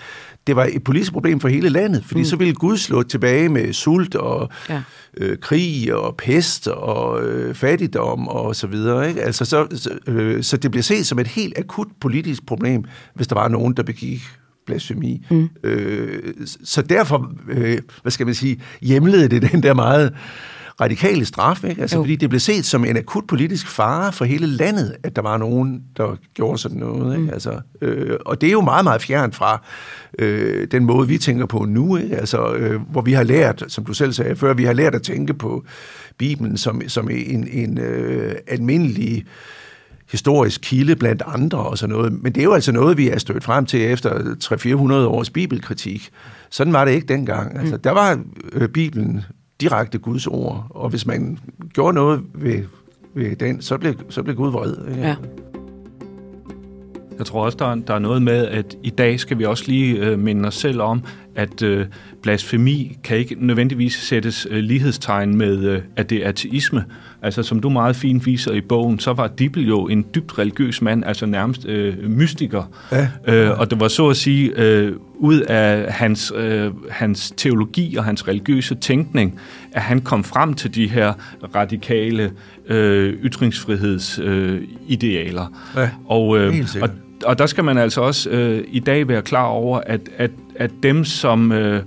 [0.47, 2.25] det var et politisk problem for hele landet, fordi mm.
[2.25, 4.81] så ville Gud slå tilbage med sult og ja.
[5.17, 9.09] øh, krig og pest og øh, fattigdom og så videre.
[9.09, 9.21] Ikke?
[9.21, 12.83] Altså, så, så, øh, så det bliver set som et helt akut politisk problem,
[13.15, 14.21] hvis der var nogen, der begik
[14.65, 15.25] blasfemi.
[15.29, 15.49] Mm.
[15.63, 16.33] Øh,
[16.63, 20.13] så derfor, øh, hvad skal man sige, hjemlede det den der meget
[20.81, 21.81] radikale straf, ikke?
[21.81, 25.21] Altså, fordi det blev set som en akut politisk fare for hele landet, at der
[25.21, 27.13] var nogen, der gjorde sådan noget.
[27.13, 27.23] Ikke?
[27.23, 27.33] Mm.
[27.33, 29.63] Altså, øh, og det er jo meget, meget fjernt fra
[30.19, 32.17] øh, den måde, vi tænker på nu, ikke?
[32.17, 35.01] Altså, øh, hvor vi har lært, som du selv sagde før, vi har lært at
[35.01, 35.63] tænke på
[36.17, 39.25] Bibelen som, som en, en øh, almindelig
[40.11, 42.23] historisk kilde blandt andre og sådan noget.
[42.23, 44.09] Men det er jo altså noget, vi er stødt frem til efter
[44.43, 46.09] 300-400 års bibelkritik.
[46.49, 47.59] Sådan var det ikke dengang.
[47.59, 47.81] Altså, mm.
[47.81, 48.19] Der var
[48.53, 49.23] øh, Bibelen
[49.61, 51.37] direkte Guds ord, og hvis man
[51.73, 52.63] gjorde noget ved,
[53.13, 54.73] ved den, så blev, så blev Gud vred.
[54.89, 55.01] Ikke?
[55.01, 55.15] Ja.
[57.17, 59.63] Jeg tror også, der er, der er noget med, at i dag skal vi også
[59.67, 61.03] lige øh, minde os selv om,
[61.35, 61.85] at øh,
[62.21, 66.83] blasfemi kan ikke nødvendigvis sættes øh, lighedstegn med, øh, at det er ateisme.
[67.21, 70.81] Altså, som du meget fint viser i bogen, så var Dibbel jo en dybt religiøs
[70.81, 72.63] mand, altså nærmest øh, mystiker.
[72.91, 73.07] Ja.
[73.27, 78.03] Øh, og det var så at sige, øh, ud af hans, øh, hans teologi og
[78.03, 79.39] hans religiøse tænkning,
[79.71, 81.13] at han kom frem til de her
[81.55, 82.31] radikale
[82.67, 85.45] øh, ytringsfrihedsidealer.
[85.77, 86.89] Øh, ja, og, øh, og
[87.25, 90.71] og der skal man altså også øh, i dag være klar over, at, at, at
[90.83, 91.83] dem, som, øh,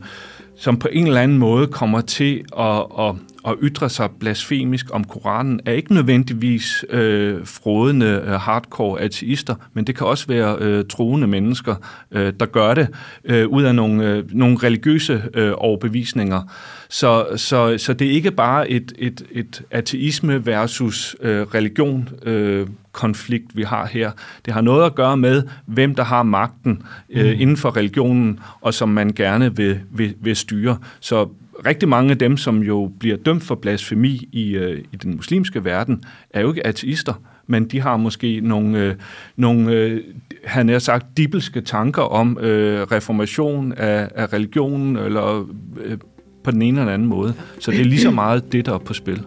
[0.56, 3.14] som på en eller anden måde kommer til at, at,
[3.46, 9.86] at ytre sig blasfemisk om Koranen, er ikke nødvendigvis øh, frodende øh, hardcore ateister, men
[9.86, 11.74] det kan også være øh, troende mennesker,
[12.10, 12.88] øh, der gør det
[13.24, 16.42] øh, ud af nogle, øh, nogle religiøse øh, overbevisninger.
[16.88, 22.66] Så, så, så det er ikke bare et, et, et ateisme versus øh, religion øh,
[22.92, 24.10] konflikt, vi har her.
[24.44, 27.40] Det har noget at gøre med, hvem der har magten øh, mm.
[27.40, 30.78] inden for religionen, og som man gerne vil, vil, vil styre.
[31.00, 31.28] Så
[31.66, 35.64] rigtig mange af dem, som jo bliver dømt for blasfemi i, øh, i den muslimske
[35.64, 37.14] verden, er jo ikke ateister,
[37.46, 38.94] men de har måske nogle, øh,
[39.36, 40.00] nogle øh,
[40.44, 45.48] han har sagt, dibelske tanker om øh, reformation af, af religionen, eller
[45.84, 45.98] øh,
[46.44, 47.34] på den ene eller anden måde.
[47.58, 49.24] Så det er lige så meget det, der er på spil.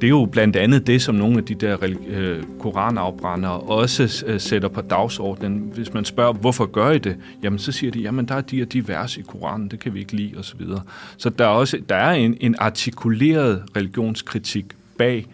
[0.00, 4.40] Det er jo blandt andet det, som nogle af de der øh, koranafbrændere også øh,
[4.40, 5.70] sætter på dagsordenen.
[5.74, 7.16] Hvis man spørger, hvorfor gør I det?
[7.42, 9.94] Jamen, så siger de, jamen, der er de og de vers i Koranen, det kan
[9.94, 10.60] vi ikke lide, osv.
[10.60, 10.80] Så,
[11.16, 14.64] så der er også der er en, en artikuleret religionskritik
[14.98, 15.26] bag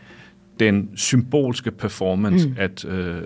[0.61, 2.55] den symbolske performance, mm.
[2.59, 3.23] at, øh,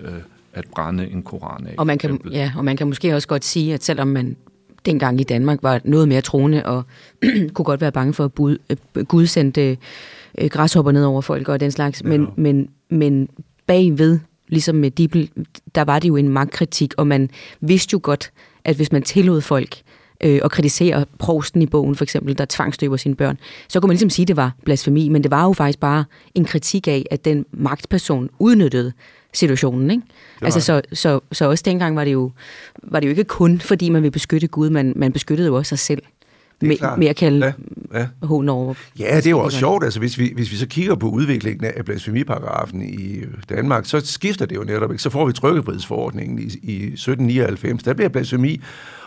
[0.53, 1.73] at brænde en koran af.
[1.77, 4.35] Og man, kan, ja, og man kan måske også godt sige, at selvom man
[4.85, 6.83] dengang i Danmark var noget mere troende og
[7.53, 8.25] kunne godt være bange for
[8.69, 9.77] at øh, Gud sendte
[10.37, 12.03] øh, græshopper ned over folk og den slags.
[12.03, 12.27] Men, ja.
[12.35, 13.29] men, men
[13.67, 15.29] bagved, ligesom med Dibel,
[15.75, 17.29] der var det jo en magtkritik, og man
[17.61, 18.31] vidste jo godt,
[18.65, 19.81] at hvis man tillod folk
[20.23, 23.93] øh, og kritisere prosten i bogen, for eksempel, der tvangstøber sine børn, så kunne man
[23.93, 27.05] ligesom sige, at det var blasfemi, men det var jo faktisk bare en kritik af,
[27.11, 28.93] at den magtperson udnyttede
[29.33, 29.91] situationen.
[29.91, 30.03] Ikke?
[30.41, 32.31] Altså, så, så, så også dengang var det, jo,
[32.83, 35.69] var det jo ikke kun, fordi man ville beskytte Gud, man, man beskyttede jo også
[35.69, 36.03] sig selv
[36.61, 37.53] med, med at kalde
[37.93, 38.07] ja, ja.
[38.23, 38.73] hån over.
[38.99, 39.83] Ja, det er jo også sjovt.
[39.83, 43.19] Altså, hvis, vi, hvis vi så kigger på udviklingen af blasfemiparagrafen i
[43.49, 45.03] Danmark, så skifter det jo netop ikke.
[45.03, 47.83] Så får vi trykkefrihedsforordningen i, i 1799.
[47.83, 48.61] Der bliver blasfemi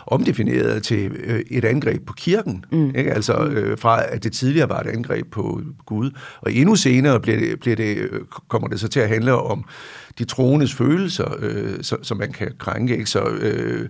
[0.07, 2.65] omdefineret til øh, et angreb på kirken.
[2.71, 2.95] Mm.
[2.95, 3.13] Ikke?
[3.13, 6.11] Altså øh, fra at det tidligere var et angreb på Gud.
[6.41, 9.65] Og endnu senere bliver det, bliver det, øh, kommer det så til at handle om
[10.19, 12.97] de troendes følelser, øh, så, som man kan krænke.
[12.97, 13.09] Ikke?
[13.09, 13.89] Så øh,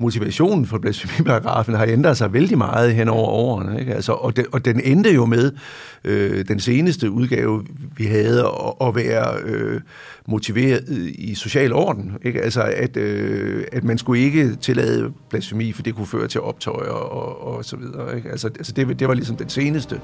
[0.00, 3.80] motivationen for blasfemiparagrafen har ændret sig vældig meget hen over årene.
[3.80, 3.94] Ikke?
[3.94, 5.52] Altså, og, den, og den endte jo med
[6.04, 7.64] øh, den seneste udgave,
[7.96, 9.80] vi havde, at, at være øh,
[10.26, 12.12] motiveret i social orden.
[12.22, 12.40] Ikke?
[12.40, 16.90] Altså, at, øh, at man skulle ikke tillade blasfemi, for det kunne føre til optøjer
[16.90, 18.16] og, og så videre.
[18.16, 18.30] Ikke?
[18.30, 20.00] Altså, altså det, det var ligesom den seneste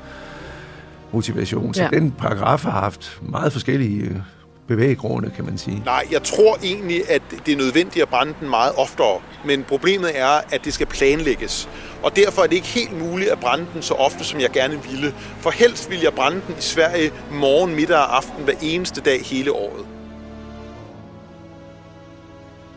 [1.13, 1.75] motivation.
[1.75, 1.89] Så ja.
[1.93, 4.23] den paragraf har haft meget forskellige
[4.67, 5.83] bevæggrunde, kan man sige.
[5.85, 10.11] Nej, jeg tror egentlig, at det er nødvendigt at brænde den meget oftere, men problemet
[10.15, 11.69] er, at det skal planlægges.
[12.03, 14.81] Og derfor er det ikke helt muligt at brænde den så ofte, som jeg gerne
[14.91, 15.15] ville.
[15.41, 19.23] For helst vil jeg brænde den i Sverige morgen, middag og aften hver eneste dag
[19.23, 19.87] hele året.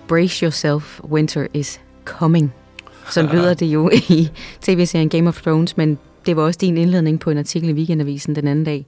[0.08, 2.54] Brace yourself, winter is coming.
[3.10, 4.30] Så lyder det jo i
[4.62, 8.36] tv-serien Game of Thrones, men det var også din indledning på en artikel i Weekendavisen
[8.36, 8.86] den anden dag.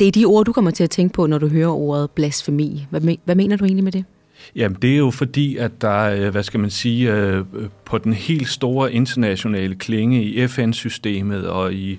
[0.00, 2.86] Det er de ord, du kommer til at tænke på, når du hører ordet blasfemi.
[2.90, 4.04] Hvad, hvad mener du egentlig med det?
[4.56, 7.44] Jamen, det er jo fordi, at der øh, hvad skal man sige, øh,
[7.84, 11.98] på den helt store internationale klinge i FN-systemet og i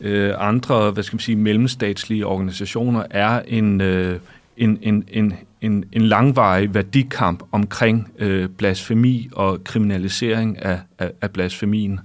[0.00, 4.20] øh, andre, hvad skal man sige, mellemstatslige organisationer, er en, en,
[4.56, 8.12] en, en, en, en langvarig værdikamp omkring
[8.58, 12.00] blasfemi og kriminalisering af, af, af blasfemien.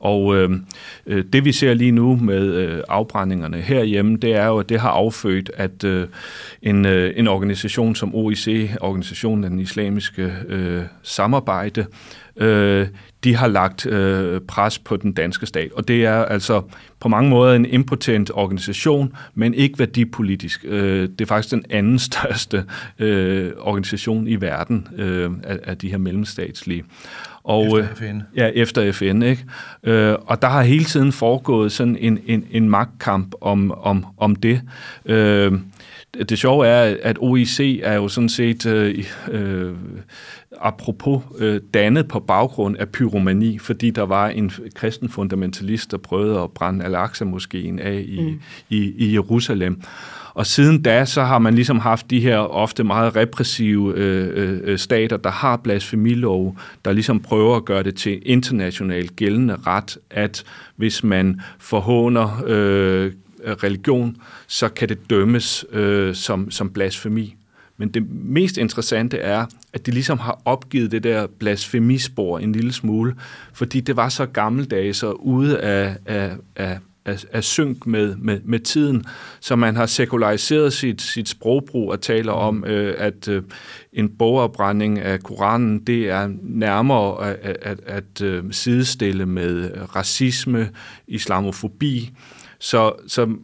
[0.00, 0.64] Og øhm,
[1.06, 4.80] øh, det vi ser lige nu med øh, afbrændingerne herhjemme, det er jo, at det
[4.80, 6.08] har affødt, at øh,
[6.62, 11.86] en, øh, en organisation som OIC, Organisationen af den Islamiske øh, Samarbejde,
[12.36, 12.86] øh,
[13.24, 15.72] de har lagt øh, pres på den danske stat.
[15.72, 16.62] Og det er altså
[17.00, 20.64] på mange måder en impotent organisation, men ikke værdipolitisk.
[20.68, 22.64] Øh, det er faktisk den anden største
[22.98, 26.84] øh, organisation i verden øh, af, af de her mellemstatslige.
[27.44, 28.20] Og, efter FN.
[28.36, 29.22] Ja, efter FN.
[29.22, 29.44] Ikke?
[29.84, 34.36] Øh, og der har hele tiden foregået sådan en, en, en magtkamp om, om, om
[34.36, 34.62] det.
[35.06, 35.52] Øh,
[36.14, 39.74] det sjove er, at OIC er jo sådan set, øh, øh,
[40.60, 46.40] apropos, øh, dannet på baggrund af pyromani, fordi der var en kristen fundamentalist, der prøvede
[46.40, 48.40] at brænde Al-Aqsa-moskeen af i, mm.
[48.70, 49.82] i, i Jerusalem.
[50.34, 54.78] Og siden da, så har man ligesom haft de her ofte meget repressive øh, øh,
[54.78, 60.44] stater, der har blasfemilov, der ligesom prøver at gøre det til internationalt gældende ret, at
[60.76, 63.12] hvis man forhåner øh,
[63.44, 67.36] religion, så kan det dømmes øh, som, som blasfemi.
[67.76, 72.72] Men det mest interessante er, at de ligesom har opgivet det der blasfemispor en lille
[72.72, 73.14] smule,
[73.52, 78.40] fordi det var så gammeldags og ude af, af, af, af, af synk med, med,
[78.44, 79.04] med tiden,
[79.40, 83.42] så man har sekulariseret sit, sit sprogbrug og taler om, øh, at øh,
[83.92, 90.70] en bogafbrænding af Koranen, det er nærmere at, at, at, at øh, sidestille med racisme,
[91.06, 92.12] islamofobi,
[92.60, 93.34] så, så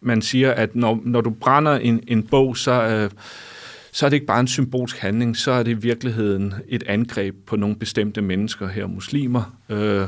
[0.00, 3.10] man siger, at når, når du brænder en, en bog, så, øh,
[3.92, 7.34] så er det ikke bare en symbolsk handling, så er det i virkeligheden et angreb
[7.46, 9.56] på nogle bestemte mennesker her, muslimer.
[9.68, 10.06] Øh,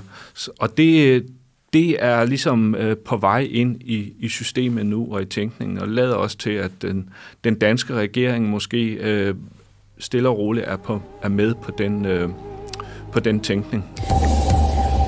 [0.58, 1.26] og det,
[1.72, 5.88] det er ligesom øh, på vej ind i, i systemet nu og i tænkningen, og
[5.88, 7.08] lader også til, at den,
[7.44, 9.34] den danske regering måske øh,
[9.98, 12.28] stille og roligt er, på, er med på den, øh,
[13.12, 13.84] på den tænkning.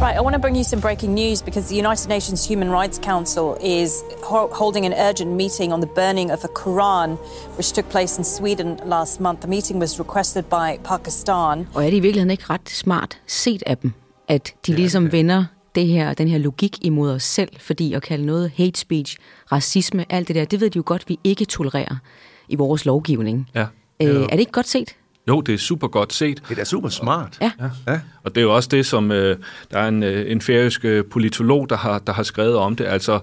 [0.01, 3.01] Right, I want to bring you some breaking news because the United Nations Human Rights
[3.03, 7.19] Council is ho- holding an urgent meeting on the burning of a Quran,
[7.57, 9.41] which took place in Sweden last month.
[9.41, 11.67] The meeting was requested by Pakistan.
[11.75, 13.93] Og er det i virkeligheden ikke ret smart set af dem,
[14.29, 15.11] at de ja, ligesom ja.
[15.11, 19.17] vender det her, den her logik imod os selv, fordi at kalde noget hate speech,
[19.53, 21.97] racisme, alt det der, det ved de jo godt, vi ikke tolererer
[22.49, 23.51] i vores lovgivning.
[23.55, 23.67] Ja.
[24.03, 24.95] Øh, er det ikke godt set?
[25.29, 26.43] Jo, det er super godt set.
[26.49, 27.39] Det er super smart.
[27.41, 27.53] Ja.
[27.89, 28.01] ja.
[28.23, 29.37] Og det er jo også det, som øh,
[29.71, 32.85] der er en, øh, en færøsk øh, politolog, der har, der har skrevet om det.
[32.85, 33.21] Altså,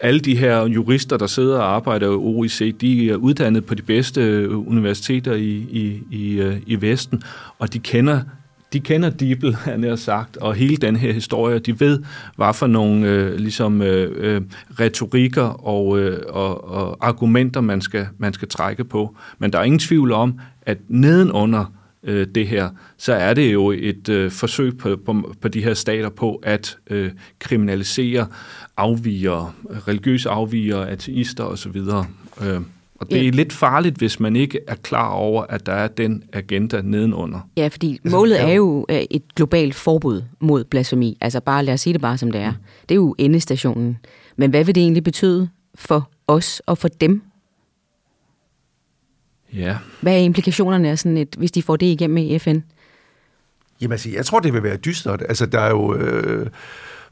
[0.00, 3.82] alle de her jurister, der sidder og arbejder i OIC, de er uddannet på de
[3.82, 7.22] bedste øh, universiteter i, i, i, i Vesten,
[7.58, 8.20] og de kender
[8.72, 12.02] de kender Diebel, han har sagt, og hele den her historie, de ved,
[12.36, 14.42] hvad for nogle øh, ligesom, øh, øh,
[14.80, 19.16] retorikker og, øh, og, og argumenter, man skal, man skal trække på.
[19.38, 21.64] Men der er ingen tvivl om, at nedenunder
[22.02, 25.74] øh, det her, så er det jo et øh, forsøg på, på, på de her
[25.74, 28.26] stater på at øh, kriminalisere
[28.76, 29.52] afvigere,
[29.88, 31.76] religiøse afvigere, ateister osv.,
[32.42, 32.60] øh,
[33.02, 33.30] og det er ja.
[33.30, 37.40] lidt farligt, hvis man ikke er klar over, at der er den agenda nedenunder.
[37.56, 41.18] Ja, fordi målet er jo øh, et globalt forbud mod blasfemi.
[41.20, 42.50] Altså bare lad os sige det bare, som det er.
[42.50, 42.56] Mm.
[42.88, 43.98] Det er jo endestationen.
[44.36, 47.22] Men hvad vil det egentlig betyde for os og for dem?
[49.52, 49.76] Ja.
[50.00, 52.58] Hvad er implikationerne af sådan et, hvis de får det igennem i FN?
[53.80, 55.22] Jamen altså, jeg tror, det vil være dystert.
[55.28, 55.94] Altså, der er jo...
[55.94, 56.46] Øh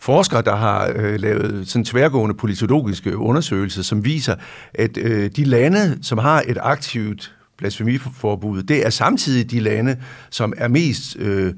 [0.01, 4.35] forskere, der har øh, lavet sådan tværgående politologiske undersøgelser, som viser,
[4.75, 9.97] at øh, de lande, som har et aktivt blasfemiforbud, det er samtidig de lande,
[10.31, 11.55] som er mest øh,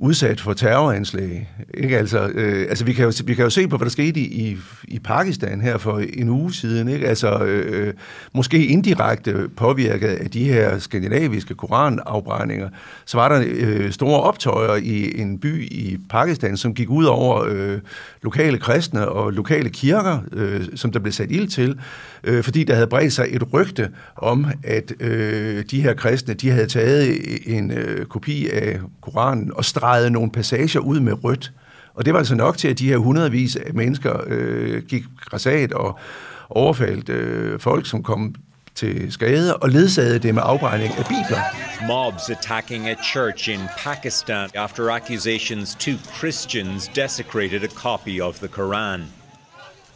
[0.00, 1.50] udsat for terroranslag.
[1.74, 1.98] Ikke?
[1.98, 4.58] Altså, øh, altså vi, kan jo, vi kan jo se på, hvad der skete i,
[4.84, 6.88] i Pakistan her for en uge siden.
[6.88, 7.08] Ikke?
[7.08, 7.94] Altså, øh, øh,
[8.34, 12.68] måske indirekte påvirket af de her skandinaviske koranafbrændinger,
[13.04, 17.44] så var der øh, store optøjer i en by i Pakistan, som gik ud over
[17.48, 17.78] øh,
[18.22, 21.78] lokale kristne og lokale kirker, øh, som der blev sat ild til,
[22.24, 26.50] øh, fordi der havde bredt sig et rygte om, at øh, de her kristne, de
[26.50, 31.52] havde taget en øh, kopi af Koranen og streget nogle passager ud med rødt.
[31.94, 35.72] Og det var altså nok til, at de her hundredvis af mennesker øh, gik græsat
[35.72, 35.98] og
[36.50, 38.34] overfaldt øh, folk, som kom
[38.74, 41.40] til skade og ledsagede det med afbrænding af bibler.
[41.86, 48.48] Mobs attacking a church in Pakistan after accusations two Christians desecrated a copy of the
[48.48, 49.00] Quran.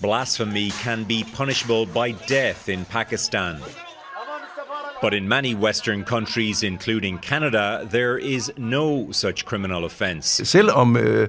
[0.00, 3.56] Blasphemy can be punishable by death in Pakistan.
[5.02, 10.44] But in many Western countries, including Canada, there is no such criminal offense.
[10.44, 11.28] Selvom øh,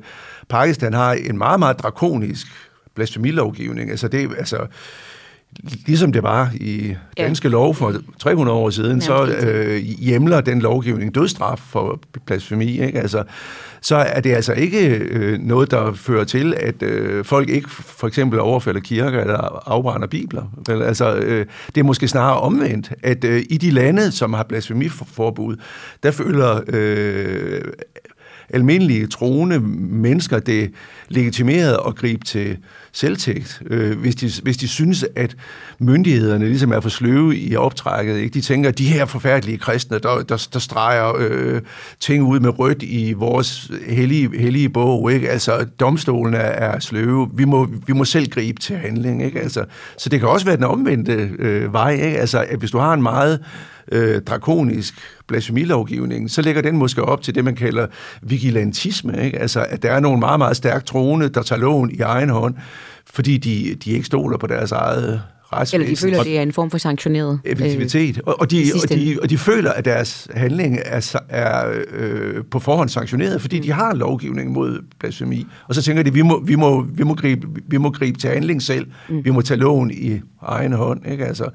[0.50, 2.48] Pakistan har en meget, meget drakonisk
[2.96, 4.68] blasfemilovgivning, altså det, altså,
[5.64, 7.52] ligesom det var i danske ja.
[7.52, 12.82] lov for 300 år siden, så øh, hjemler den lovgivning dødstraf for blasfemi.
[12.82, 13.00] Ikke?
[13.00, 13.24] Altså,
[13.82, 18.08] så er det altså ikke øh, noget, der fører til, at øh, folk ikke for
[18.08, 20.44] eksempel overfalder kirker eller afbrænder bibler.
[20.68, 24.44] Vel, altså, øh, det er måske snarere omvendt, at øh, i de lande, som har
[24.44, 25.56] blasfemiforbud,
[26.04, 27.62] der føler øh,
[28.50, 30.72] almindelige troende mennesker det
[31.10, 32.58] legitimeret at gribe til
[32.96, 35.36] selvtægt, øh, hvis, de, hvis de synes, at
[35.80, 38.18] myndighederne ligesom er for sløve i optrækket.
[38.18, 38.34] Ikke?
[38.34, 41.62] De tænker, at de her forfærdelige kristne, der, der, der streger øh,
[42.00, 45.12] ting ud med rødt i vores hellige, hellige bog.
[45.12, 45.30] Ikke?
[45.30, 47.30] Altså, domstolen er sløve.
[47.34, 49.26] Vi må, vi må selv gribe til handling.
[49.26, 49.42] Ikke?
[49.42, 49.66] Altså,
[49.98, 51.92] så det kan også være den omvendte øh, vej.
[51.92, 52.20] Ikke?
[52.20, 53.40] Altså, at hvis du har en meget
[53.92, 54.94] øh, drakonisk
[55.28, 57.88] blasfemilovgivning, så lægger den måske op til det, man kalder
[58.22, 59.26] vigilantisme.
[59.26, 59.40] Ikke?
[59.40, 62.56] Altså, at der er nogle meget, meget stærkt troende, der tager loven i egen hånd,
[63.06, 65.22] fordi de, de ikke stoler på deres eget
[65.54, 65.82] retsvæsen.
[65.82, 68.22] Eller de føler, det er en form for sanktioneret øh, effektivitet.
[68.26, 72.60] Og, og, de, og, de, og de føler, at deres handling er, er øh, på
[72.60, 73.64] forhånd sanktioneret, fordi mm.
[73.64, 75.48] de har lovgivning mod blasfemi.
[75.68, 78.30] Og så tænker de, vi må, vi må, vi må, gribe, vi må gribe til
[78.30, 78.88] handling selv.
[79.10, 79.26] Mm.
[79.26, 81.12] Vi må tage loven i egen hånd.
[81.12, 81.26] Ikke?
[81.26, 81.50] Altså,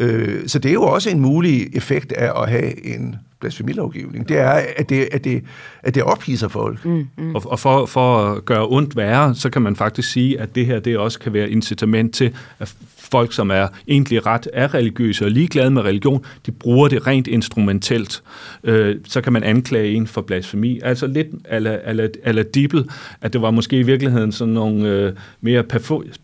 [0.00, 4.38] øh, så det er jo også en mulig effekt af at have en blasfemilovgivning, det
[4.38, 5.44] er, at det, at det,
[5.82, 6.84] at det ophidser folk.
[6.84, 7.34] Mm, mm.
[7.34, 10.66] Og, og for, for at gøre ondt værre, så kan man faktisk sige, at det
[10.66, 12.74] her det også kan være incitament til, at
[13.10, 17.26] folk, som er egentlig ret er religiøse og ligeglade med religion, de bruger det rent
[17.26, 18.22] instrumentelt.
[18.64, 20.80] Øh, så kan man anklage en for blasfemi.
[20.84, 22.84] Altså lidt ala, ala, ala dibbel,
[23.20, 25.64] at det var måske i virkeligheden sådan nogle øh, mere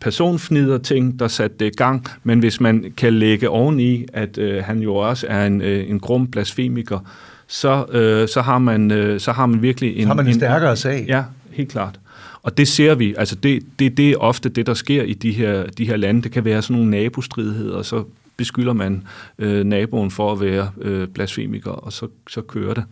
[0.01, 2.05] personfnider ting, der satte det i gang.
[2.23, 5.99] Men hvis man kan lægge oveni, at øh, han jo også er en, øh, en
[5.99, 6.99] grum blasfemiker,
[7.47, 10.01] så, øh, så, har man, øh, så har man virkelig en...
[10.01, 11.05] Så har man en stærkere sag.
[11.07, 11.99] Ja, helt klart.
[12.47, 15.31] Og det ser vi, altså det, det, det er ofte det, der sker i de
[15.31, 16.21] her, de her lande.
[16.21, 18.03] Det kan være sådan nogle nabostridigheder, og så
[18.37, 19.03] beskylder man
[19.39, 22.83] øh, naboen for at være øh, blasfemiker, og så, så kører det.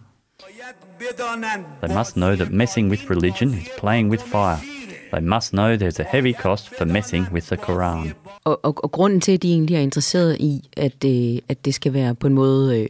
[1.84, 4.58] They must know that messing with religion is playing with fire.
[5.14, 8.14] They must know there's a heavy cost for messing with the Quran.
[8.44, 11.74] Og, og, og grunden til, at de egentlig er interesseret i, at, øh, at det
[11.74, 12.88] skal være på en måde øh,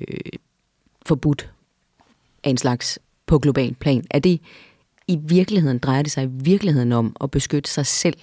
[1.05, 1.49] forbudt
[2.43, 4.39] af en slags på global plan, er det,
[5.08, 8.18] i virkeligheden drejer det sig i virkeligheden om at beskytte sig selv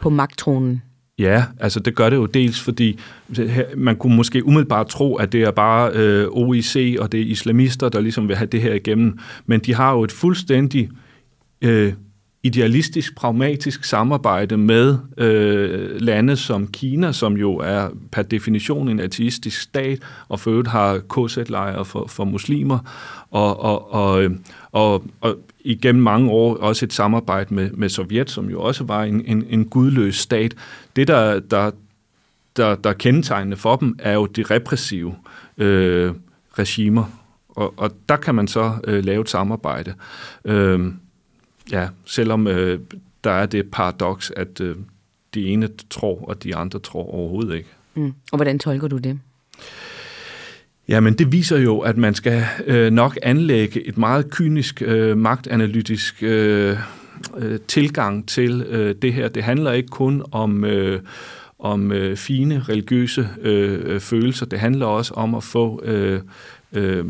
[0.00, 0.82] på magttronen.
[1.18, 2.98] Ja, altså det gør det jo dels, fordi
[3.76, 7.88] man kunne måske umiddelbart tro, at det er bare øh, OIC og det er islamister,
[7.88, 9.18] der ligesom vil have det her igennem.
[9.46, 10.90] Men de har jo et fuldstændig
[11.62, 11.92] øh,
[12.42, 19.60] idealistisk, pragmatisk samarbejde med øh, lande som Kina, som jo er per definition en ateistisk
[19.60, 22.78] stat, og for øvrigt har KZ-lejre for, for muslimer,
[23.30, 24.30] og, og, og, øh,
[24.78, 29.02] og, og igennem mange år også et samarbejde med, med Sovjet, som jo også var
[29.04, 30.54] en, en, en gudløs stat.
[30.96, 31.70] Det, der, der,
[32.56, 35.14] der, der er kendetegnende for dem, er jo de repressive
[35.58, 36.12] øh,
[36.52, 37.04] regimer,
[37.48, 39.94] og, og der kan man så øh, lave et samarbejde.
[40.44, 40.92] Øh,
[41.72, 42.80] ja, selvom øh,
[43.24, 44.76] der er det paradoks, at øh,
[45.34, 47.68] de ene tror, og de andre tror overhovedet ikke.
[47.94, 48.12] Mm.
[48.32, 49.20] Og hvordan tolker du det?
[50.88, 56.22] Jamen, det viser jo, at man skal øh, nok anlægge et meget kynisk, øh, magtanalytisk
[56.22, 56.78] øh,
[57.38, 59.28] øh, tilgang til øh, det her.
[59.28, 61.00] Det handler ikke kun om, øh,
[61.58, 64.46] om øh, fine religiøse øh, øh følelser.
[64.46, 66.20] Det handler også om at få øh,
[66.72, 67.04] øh,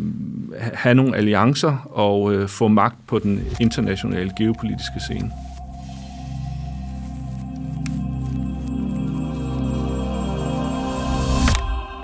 [0.61, 5.31] have nogle alliancer og øh, få magt på den internationale geopolitiske scene.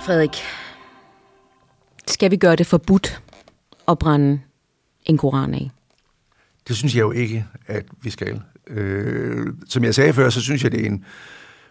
[0.07, 0.43] Frederik,
[2.25, 3.22] skal vi gøre det forbudt
[3.89, 4.41] at brænde
[5.05, 5.70] en koran af?
[6.68, 8.41] Det synes jeg jo ikke, at vi skal.
[8.66, 11.05] Øh, som jeg sagde før, så synes jeg, det er en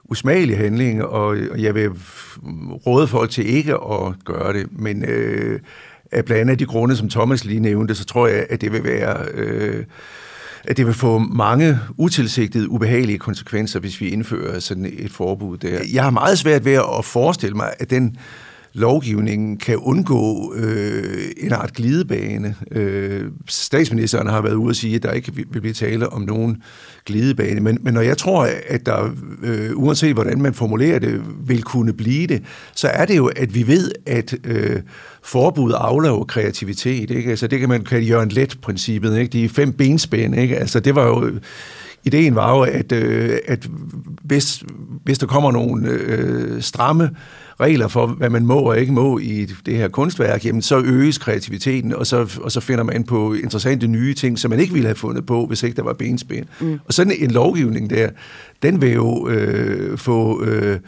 [0.03, 1.91] usmagelig handling, og jeg vil
[2.87, 5.59] råde folk til ikke at gøre det, men øh,
[6.11, 8.83] af blandt andet de grunde, som Thomas lige nævnte, så tror jeg, at det vil
[8.83, 9.27] være...
[9.33, 9.85] Øh,
[10.63, 15.79] at det vil få mange utilsigtede, ubehagelige konsekvenser, hvis vi indfører sådan et forbud der.
[15.93, 18.17] Jeg har meget svært ved at forestille mig, at den
[18.73, 22.55] lovgivningen kan undgå øh, en art glidebane.
[22.71, 26.63] Øh, statsministeren har været ude at sige, at der ikke vil blive tale om nogen
[27.05, 29.09] glidebane, men, men når jeg tror, at der,
[29.43, 32.43] øh, uanset hvordan man formulerer det, vil kunne blive det,
[32.75, 34.81] så er det jo, at vi ved, at øh,
[35.23, 37.11] forbud aflaver kreativitet.
[37.11, 37.29] Ikke?
[37.29, 39.31] Altså, det kan man kalde Jørgen Let-princippet, ikke?
[39.31, 40.35] de fem benspænd.
[40.35, 40.57] Ikke?
[40.57, 41.31] Altså, det var jo
[42.03, 43.69] ideen var jo, at, øh, at
[44.23, 44.63] hvis,
[45.03, 47.09] hvis der kommer nogle øh, stramme
[47.59, 51.17] regler for, hvad man må og ikke må i det her kunstværk, jamen så øges
[51.17, 54.87] kreativiteten, og så, og så finder man på interessante nye ting, som man ikke ville
[54.87, 56.45] have fundet på, hvis ikke der var benspænd.
[56.59, 56.79] Mm.
[56.87, 58.09] Og sådan en lovgivning der,
[58.63, 60.43] den vil jo øh, få...
[60.43, 60.79] Øh,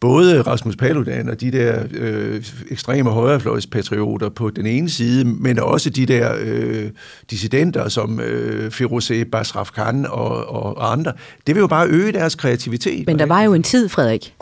[0.00, 5.90] både Rasmus Paludan og de der øh, ekstreme højrefløjspatrioter på den ene side, men også
[5.90, 6.90] de der øh,
[7.30, 11.12] dissidenter som øh, Firouzeh Basraf Khan og, og andre.
[11.46, 13.06] Det vil jo bare øge deres kreativitet.
[13.06, 14.34] Men der var jo en tid, Frederik,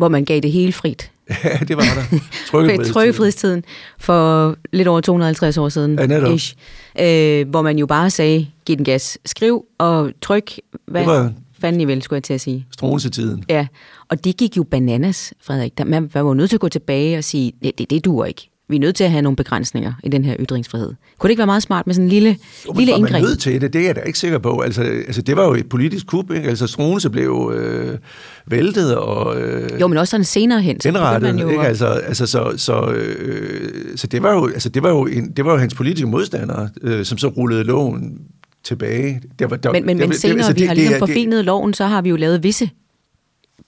[0.00, 1.10] hvor man gav det hele frit.
[1.44, 2.18] Ja, det var der.
[2.50, 2.92] Trykkefrihedstiden.
[2.94, 3.64] Trykkefrihedstiden
[3.98, 5.98] for lidt over 250 år siden.
[5.98, 6.32] Ja, netop.
[6.34, 6.54] Ish,
[7.00, 10.52] øh, hvor man jo bare sagde, giv den gas, skriv og tryk,
[10.86, 12.66] hvad Det var fanden I vil, skulle jeg til at sige.
[12.72, 13.44] strålelsetiden.
[13.48, 13.66] Ja,
[14.08, 15.78] og det gik jo bananas, Frederik.
[15.78, 18.50] Der- Man var nødt til at gå tilbage og sige, det, det, det duer ikke.
[18.70, 20.88] Vi er nødt til at have nogle begrænsninger i den her ytringsfrihed.
[21.18, 22.36] Kunne det ikke være meget smart med sådan en lille,
[22.68, 23.22] Jo, lille var man indgreb?
[23.24, 24.60] nødt til det, det er jeg da ikke sikker på.
[24.60, 26.48] Altså, altså det var jo et politisk kup, ikke?
[26.48, 27.98] Altså Struense blev øh,
[28.46, 30.80] væltet og øh, Jo, men også sådan senere hen.
[30.80, 31.62] så indrettet, man jo ikke?
[31.62, 35.44] Altså, altså så, så, øh, så det var jo, altså, det var jo, en, det
[35.44, 38.18] var jo hans politiske modstandere, øh, som så rullede loven
[38.64, 39.20] tilbage.
[39.38, 41.06] Det var, der, Men, men, det, men senere, altså, vi har det- ligesom det er-
[41.06, 42.70] det- forfinet loven, så har vi jo lavet visse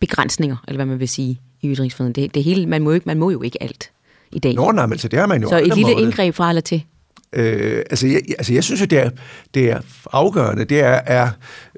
[0.01, 2.15] begrænsninger, eller hvad man vil sige, i ytringsfriheden.
[2.15, 3.91] Det, det hele, man, må ikke, man må jo ikke alt
[4.33, 4.55] i dag.
[4.55, 6.03] Nå, nej, men altså, det har man jo så et lille måttet.
[6.03, 6.85] indgreb fra eller til.
[7.33, 9.11] Øh, altså, jeg, altså, jeg synes jo, det er,
[9.55, 9.81] det er
[10.13, 11.29] afgørende, det er, er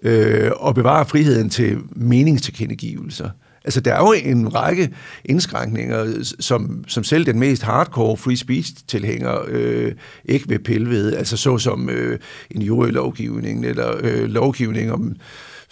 [0.02, 3.30] øh, at bevare friheden til meningstilkendegivelser.
[3.64, 4.90] Altså, der er jo en række
[5.24, 9.92] indskrænkninger, som, som selv den mest hardcore free speech-tilhænger øh,
[10.24, 11.14] ikke vil pille ved.
[11.14, 12.18] Altså, såsom øh,
[12.50, 15.16] en jurylovgivning, eller øh, lovgivning om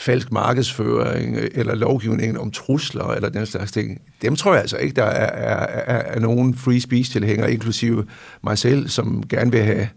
[0.02, 4.00] falsk markedsføring, øh, eller lovgivningen om trusler, eller den slags ting.
[4.22, 8.04] Dem tror jeg altså ikke, der er, er, er, er nogen free speech-tilhænger, inklusive
[8.44, 9.88] mig selv, som gerne vil have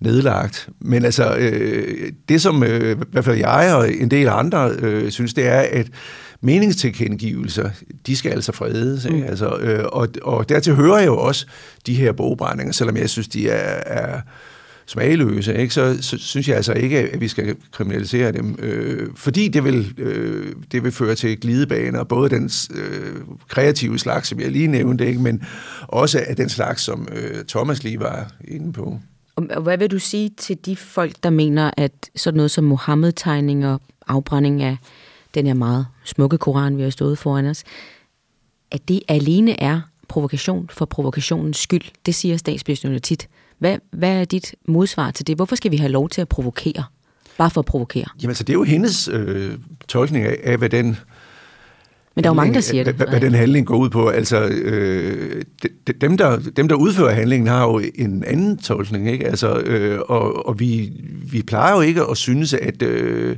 [0.00, 0.68] nedlagt.
[0.80, 5.10] Men altså, øh, det som øh, i hvert fald jeg og en del andre øh,
[5.10, 5.86] synes, det er, at
[6.40, 7.70] meningstilkendegivelser,
[8.06, 9.08] de skal altså fredes.
[9.10, 9.22] Mm.
[9.22, 11.46] Altså, øh, og, og dertil hører jeg jo også
[11.86, 14.20] de her bogbrændinger, selvom jeg synes, de er, er
[14.86, 15.74] smagløse, ikke?
[15.74, 19.94] Så, så synes jeg altså ikke, at vi skal kriminalisere dem, øh, fordi det vil,
[19.98, 23.16] øh, det vil føre til glidebaner, både den øh,
[23.48, 25.20] kreative slags, som jeg lige nævnte, ikke?
[25.20, 25.42] men
[25.88, 28.98] også af den slags, som øh, Thomas lige var inde på.
[29.36, 33.78] Og hvad vil du sige til de folk, der mener, at sådan noget som Mohammed-tegninger,
[34.08, 34.76] afbrænding af
[35.34, 37.64] den her meget smukke koran, vi har stået foran os,
[38.70, 41.82] at det alene er provokation for provokationens skyld?
[42.06, 43.28] Det siger statsministeren tit.
[43.58, 45.36] Hvad, hvad er dit modsvar til det?
[45.36, 46.84] Hvorfor skal vi have lov til at provokere?
[47.38, 48.04] Bare for at provokere.
[48.22, 49.52] Jamen altså, det er jo hendes øh,
[49.88, 50.86] tolkning af, af, hvad den
[52.14, 52.94] Men der er jo mange, der siger det.
[52.94, 54.08] Hvad, hvad den handling går ud på.
[54.08, 59.10] Altså, øh, de- de- dem, der, dem, der udfører handlingen, har jo en anden tolkning,
[59.10, 59.26] ikke?
[59.26, 60.92] Altså, øh, og og vi,
[61.30, 63.36] vi plejer jo ikke at synes, at øh,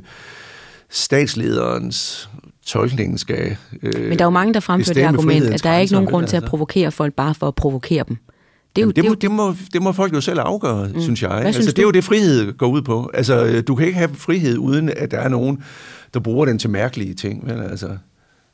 [0.89, 2.29] statslederens
[2.65, 5.79] tolkning skal øh, Men der er jo mange, der fremfører det argument, at der er
[5.79, 6.49] ikke nogen grund til at altså.
[6.49, 8.17] provokere folk bare for at provokere dem.
[8.75, 11.01] Det er jo, Jamen, det, må, det må, det må folk jo selv afgøre, mm.
[11.01, 11.29] synes jeg.
[11.29, 13.11] Hvad altså, synes det er jo det, frihed går ud på.
[13.13, 15.63] Altså, øh, du kan ikke have frihed, uden at der er nogen,
[16.13, 17.47] der bruger den til mærkelige ting.
[17.47, 17.61] Vel?
[17.61, 17.97] Altså,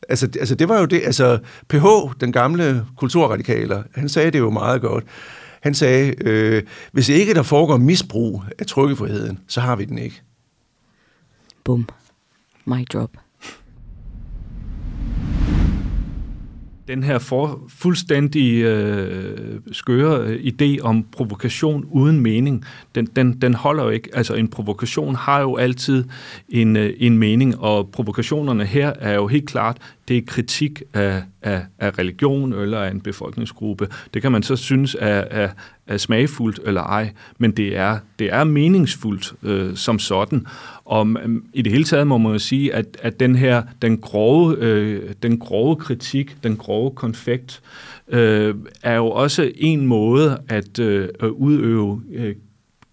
[0.10, 1.02] altså, altså, det var jo det.
[1.06, 1.40] Altså,
[1.70, 1.86] PH,
[2.22, 5.04] den gamle kulturradikaler, han sagde det jo meget godt.
[5.62, 10.22] Han sagde, øh, hvis ikke der foregår misbrug af trykkefriheden, så har vi den ikke.
[11.64, 11.90] Bum.
[12.66, 13.12] Mic drop.
[16.88, 22.66] Den her for, fuldstændig øh, skøre øh, idé om provokation uden mening,
[22.96, 24.10] den, den, den holder jo ikke.
[24.14, 26.04] Altså en provokation har jo altid
[26.50, 29.78] en, øh, en mening, og provokationerne her er jo helt klart,
[30.08, 33.88] det er kritik af, af, af religion eller af en befolkningsgruppe.
[34.14, 35.50] Det kan man så synes er, er,
[35.88, 40.48] er smagfuldt eller ej, men det er, det er meningsfuldt øh, som sådan.
[40.86, 43.98] Og øh, i det hele taget må man jo sige, at, at den her, den
[43.98, 47.62] grove, øh, den grove kritik, den grove konfekt,
[48.08, 52.36] øh, er jo også en måde at øh, udøve øh,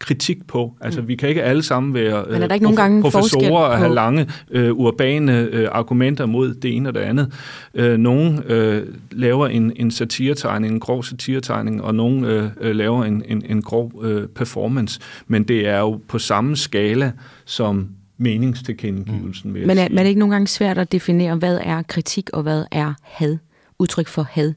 [0.03, 0.75] kritik på.
[0.81, 3.65] Altså, vi kan ikke alle sammen være Men er der øh, ikke prof- gange professorer
[3.65, 7.33] og have lange øh, urbane øh, argumenter mod det ene og det andet.
[7.75, 13.05] Øh, nogen øh, laver en, en satiretegning, en grov satiretegning, og nogen øh, øh, laver
[13.05, 15.01] en, en, en grov øh, performance.
[15.27, 17.13] Men det er jo på samme skala
[17.45, 17.89] som
[18.19, 19.57] meningstilkendegivelsen.
[19.57, 22.31] jeg Men er, men er det ikke nogle gange svært at definere, hvad er kritik
[22.33, 23.37] og hvad er had?
[23.79, 24.53] Udtryk for had,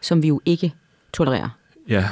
[0.00, 0.72] som vi jo ikke
[1.12, 1.48] tolererer.
[1.88, 2.04] Ja,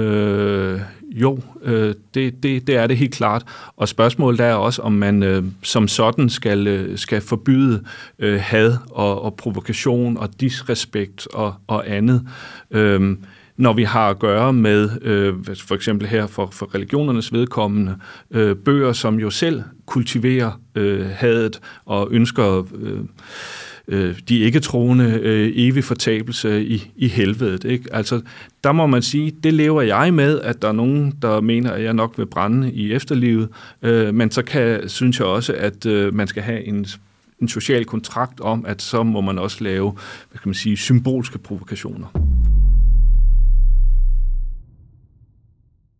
[0.00, 0.80] øh,
[1.14, 3.42] jo, øh, det, det, det er det helt klart.
[3.76, 7.84] Og spørgsmålet er også, om man øh, som sådan skal, øh, skal forbyde
[8.18, 12.28] øh, had og, og provokation og disrespekt og, og andet.
[12.70, 13.16] Øh,
[13.56, 17.96] når vi har at gøre med, øh, for eksempel her for, for religionernes vedkommende,
[18.30, 23.00] øh, bøger, som jo selv kultiverer øh, hadet og ønsker øh,
[23.88, 27.64] øh, de ikke troende øh, evig fortabelse i, i helvedet.
[27.64, 27.94] Ikke?
[27.94, 28.20] Altså,
[28.64, 31.82] der må man sige, det lever jeg med, at der er nogen, der mener, at
[31.82, 33.48] jeg nok vil brænde i efterlivet,
[33.82, 36.86] øh, men så kan, synes jeg også, at øh, man skal have en
[37.44, 39.90] en social kontrakt om, at så må man også lave,
[40.30, 42.06] hvad kan man sige, symbolske provokationer.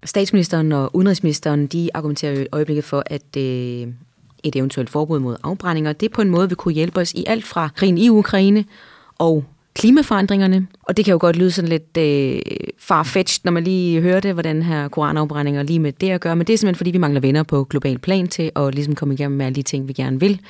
[0.05, 3.89] Statsministeren og udenrigsministeren, de argumenterer i øjeblikket for, at øh,
[4.45, 7.45] et eventuelt forbud mod afbrændinger, det på en måde vil kunne hjælpe os i alt
[7.45, 8.64] fra krigen i Ukraine
[9.18, 10.66] og klimaforandringerne.
[10.82, 12.40] Og det kan jo godt lyde sådan lidt øh,
[12.78, 16.36] farfetched, når man lige hører det, hvordan her koranafbrændinger lige med det at gøre.
[16.36, 19.14] Men det er simpelthen, fordi vi mangler venner på global plan til at ligesom komme
[19.14, 20.40] igennem med alle de ting, vi gerne vil.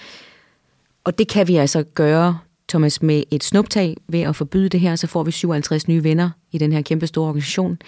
[1.05, 2.39] Og det kan vi altså gøre,
[2.69, 6.31] Thomas, med et snuptag ved at forbyde det her, så får vi 57 nye venner
[6.53, 7.79] i den her kæmpe store organisation.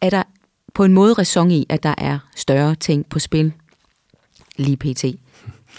[0.00, 0.22] Er der
[0.74, 3.52] på en måde ræson i, at der er større ting på spil
[4.56, 5.04] lige pt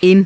[0.02, 0.26] end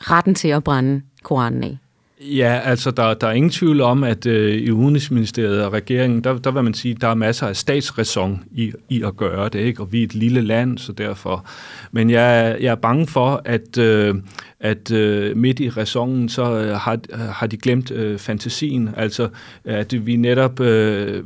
[0.00, 1.78] retten til at brænde Koranen af?
[2.20, 6.38] Ja, altså der, der er ingen tvivl om, at øh, i Udenrigsministeriet og regeringen, der,
[6.38, 9.82] der vil man sige, der er masser af statsræson i, i at gøre det, ikke?
[9.82, 11.46] og vi er et lille land, så derfor.
[11.92, 14.14] Men jeg, jeg er bange for, at, øh,
[14.60, 16.98] at øh, midt i ræsonen, så øh, har,
[17.32, 19.28] har de glemt øh, fantasien, altså
[19.64, 20.60] at vi netop...
[20.60, 21.24] Øh,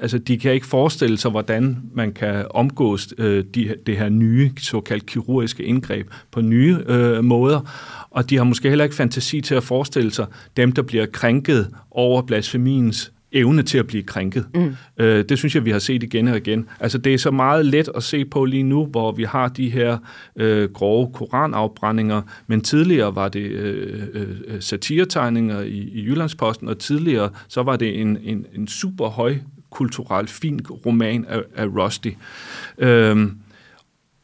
[0.00, 4.52] altså de kan ikke forestille sig, hvordan man kan omgås øh, de, det her nye,
[4.60, 7.60] såkaldt kirurgiske indgreb på nye øh, måder
[8.10, 10.26] og de har måske heller ikke fantasi til at forestille sig
[10.56, 14.46] dem, der bliver krænket over blasfemiens evne til at blive krænket.
[14.54, 14.76] Mm.
[14.98, 16.68] Øh, det synes jeg, vi har set igen og igen.
[16.80, 19.70] Altså, det er så meget let at se på lige nu, hvor vi har de
[19.70, 19.98] her
[20.36, 24.26] øh, grove koranafbrændinger, men tidligere var det øh, øh,
[24.60, 29.36] satiretegninger i, i Jyllandsposten, og tidligere så var det en, en, en super høj
[29.70, 32.10] kulturel, fin roman af, af Rusty.
[32.78, 33.28] Øh,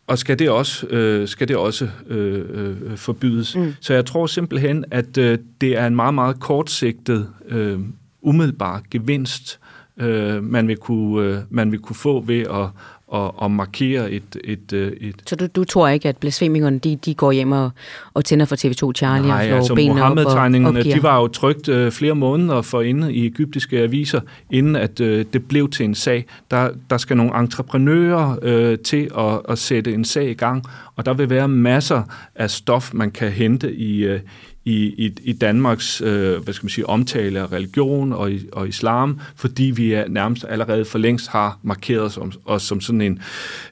[0.07, 3.57] og skal det også, øh, skal det også øh, øh, forbydes.
[3.57, 3.74] Mm.
[3.80, 7.80] Så jeg tror simpelthen, at øh, det er en meget, meget kortsigtet, øh,
[8.22, 9.61] umiddelbar gevinst,
[9.97, 12.68] øh, man, vil kunne, øh, man vil kunne få ved at,
[13.15, 14.37] og, og markere et...
[14.45, 17.71] et, øh, et Så du, du tror ikke, at blasfemikerne, de, de går hjem og,
[18.15, 20.19] og tænder for TV2 Charlie Nej, og slår altså benene op
[20.67, 25.01] og de var jo trygt øh, flere måneder for inde i egyptiske aviser, inden at
[25.01, 26.27] øh, det blev til en sag.
[26.51, 30.65] Der, der skal nogle entreprenører øh, til at, at sætte en sag i gang,
[30.97, 32.03] og der vil være masser
[32.35, 34.21] af stof, man kan hente i, øh,
[34.65, 39.21] i, i, i Danmarks øh, hvad skal man sige, omtale af religion og, og islam,
[39.37, 43.23] fordi vi er nærmest allerede for længst har markeret os, om, os som sådan en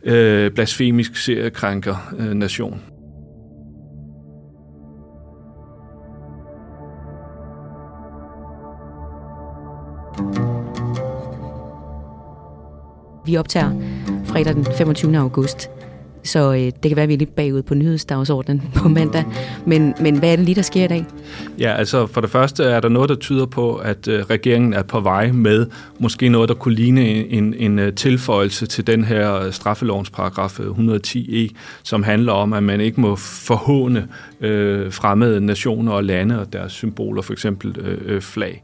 [0.05, 2.82] øh, blasfemisk seriekrænker øh, nation.
[13.26, 13.70] Vi optager
[14.26, 15.18] fredag den 25.
[15.18, 15.70] august
[16.22, 19.24] så øh, det kan være, at vi er lidt bagud på nyhedsdagsordenen på mandag.
[19.66, 21.06] Men, men hvad er det lige, der sker i dag?
[21.58, 24.82] Ja, altså for det første er der noget, der tyder på, at øh, regeringen er
[24.82, 25.66] på vej med
[25.98, 30.60] måske noget, der kunne ligne en, en, en tilføjelse til den her øh, straffelovens paragraf
[30.60, 31.48] øh, 110e, e,
[31.82, 34.08] som handler om, at man ikke må forhåne
[34.40, 38.62] øh, fremmede nationer og lande og deres symboler, for eksempel øh, flag.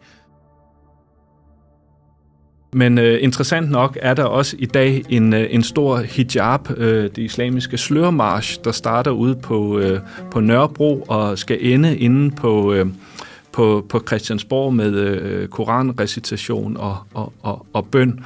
[2.72, 7.02] Men øh, interessant nok er der også i dag en, øh, en stor hijab, øh,
[7.02, 10.00] det islamiske slørmarsch, der starter ude på, øh,
[10.30, 12.86] på Nørrebro og skal ende inde på, øh,
[13.52, 18.20] på, på Christiansborg med øh, koranrecitation og, og, og, og bøn.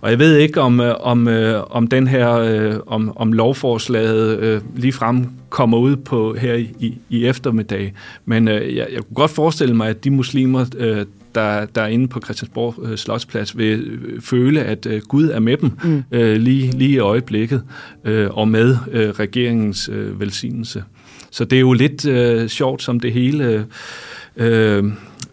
[0.00, 4.38] Og jeg ved ikke, om, øh, om, øh, om den her, øh, om, om lovforslaget
[4.38, 7.94] øh, lige frem kommer ud på her i, i eftermiddag.
[8.24, 11.86] Men øh, jeg, jeg kunne godt forestille mig, at de muslimer, øh, der, der er
[11.86, 16.02] inde på Christiansborg øh, Slotsplads, vil øh, føle, at øh, Gud er med dem mm.
[16.10, 17.62] øh, lige, lige i øjeblikket,
[18.04, 20.84] øh, og med øh, regeringens øh, velsignelse.
[21.30, 23.66] Så det er jo lidt øh, sjovt, som det hele...
[24.36, 24.84] Øh,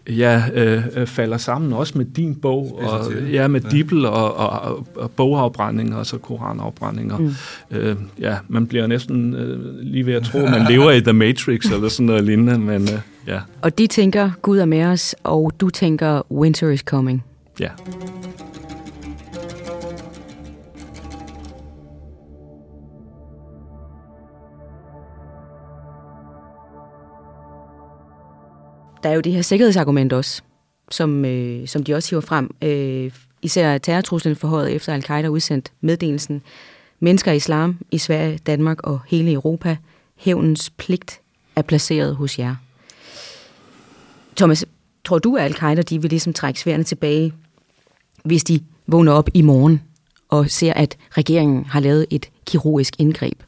[0.08, 3.68] ja, øh, falder sammen også med din bog, og, ja, med ja.
[3.68, 7.18] Dibel og, og, og bogafbrændinger, altså koranafbrændinger.
[7.18, 7.34] Mm.
[7.70, 11.12] Øh, ja, man bliver næsten øh, lige ved at tro, at man lever i The
[11.12, 13.40] Matrix eller sådan noget lignende, men øh, ja.
[13.62, 17.24] Og de tænker, Gud er med os, og du tænker, winter is coming.
[17.60, 17.68] Ja.
[29.02, 30.42] Der er jo det her sikkerhedsargument også,
[30.90, 32.54] som, øh, som de også hiver frem.
[32.62, 33.10] Øh,
[33.42, 36.42] især terrortruslen forhøjet efter al-Qaida udsendt meddelelsen.
[37.00, 39.76] Mennesker i islam i Sverige, Danmark og hele Europa.
[40.16, 41.20] Hævnens pligt
[41.56, 42.56] er placeret hos jer.
[44.36, 44.64] Thomas,
[45.04, 47.32] tror du, at al-Qaida de vil ligesom trække sværene tilbage,
[48.24, 49.82] hvis de vågner op i morgen
[50.28, 53.42] og ser, at regeringen har lavet et kirurgisk indgreb?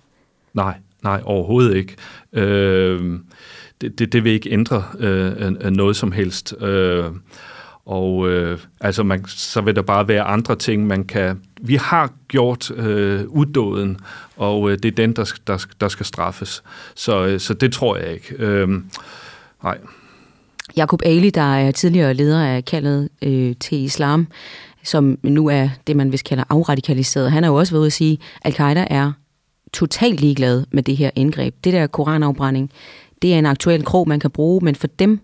[0.55, 1.97] Nej, nej, overhovedet ikke.
[2.33, 3.21] Øh,
[3.81, 6.55] det, det, det vil ikke ændre øh, øh noget som helst.
[6.61, 7.05] Øh,
[7.87, 11.41] og øh, altså man, så vil der bare være andre ting, man kan...
[11.61, 13.99] Vi har gjort øh, uddåden,
[14.37, 16.63] og øh, det er den, der, der, der skal straffes.
[16.95, 18.35] Så, øh, så det tror jeg ikke.
[18.39, 18.69] Øh,
[19.63, 19.79] Nej.
[20.77, 24.27] Jakob Ali, der er tidligere leder af kaldet øh, til islam,
[24.83, 27.93] som nu er det, man vist kalder afradikaliseret, han har jo også været ude at
[27.93, 29.13] sige, at al-Qaida er
[29.73, 31.55] totalt ligeglad med det her indgreb.
[31.65, 32.71] Det der koranafbrænding,
[33.23, 35.21] det er en aktuel krog, man kan bruge, men for dem,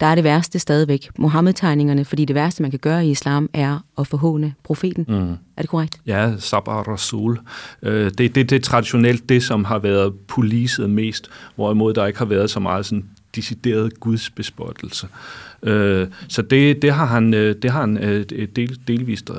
[0.00, 3.78] der er det værste stadigvæk Mohammed-tegningerne, fordi det værste, man kan gøre i islam, er
[3.98, 5.04] at forhåne profeten.
[5.08, 5.30] Mm.
[5.30, 6.00] Er det korrekt?
[6.06, 7.38] Ja, Sabah Rasul.
[7.82, 12.18] Øh, det, det, det er traditionelt det, som har været poliset mest, hvorimod der ikke
[12.18, 13.04] har været så meget sådan
[13.36, 15.08] decideret gudsbespottelse.
[15.62, 18.24] Øh, så det, det har han, øh, det har han øh,
[18.56, 19.36] del, delvist øh,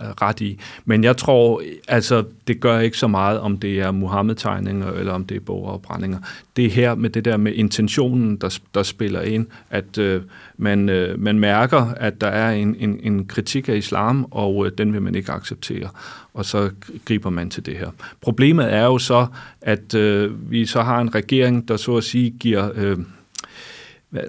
[0.00, 0.58] ret i.
[0.84, 5.24] Men jeg tror, altså, det gør ikke så meget, om det er Muhammed-tegninger, eller om
[5.24, 6.18] det er bogafbrændinger.
[6.56, 10.22] Det er her med det der med intentionen, der, der spiller ind, at øh,
[10.56, 14.72] man, øh, man mærker, at der er en, en, en kritik af islam, og øh,
[14.78, 15.88] den vil man ikke acceptere.
[16.34, 16.70] Og så
[17.04, 17.90] griber man til det her.
[18.20, 19.26] Problemet er jo så,
[19.60, 22.70] at øh, vi så har en regering, der så at sige giver...
[22.74, 22.98] Øh,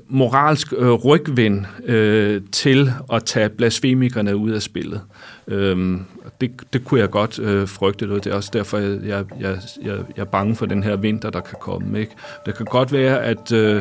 [0.08, 5.02] moralsk øh, rygvind øh, til at tage blasfemikerne ud af spillet.
[5.48, 6.06] Øhm,
[6.42, 9.58] det, det kunne jeg godt øh, frygte, og det er også derfor, jeg, jeg, jeg,
[9.86, 12.00] jeg er bange for den her vinter, der kan komme.
[12.00, 12.12] Ikke?
[12.46, 13.76] Det kan godt være, at øh,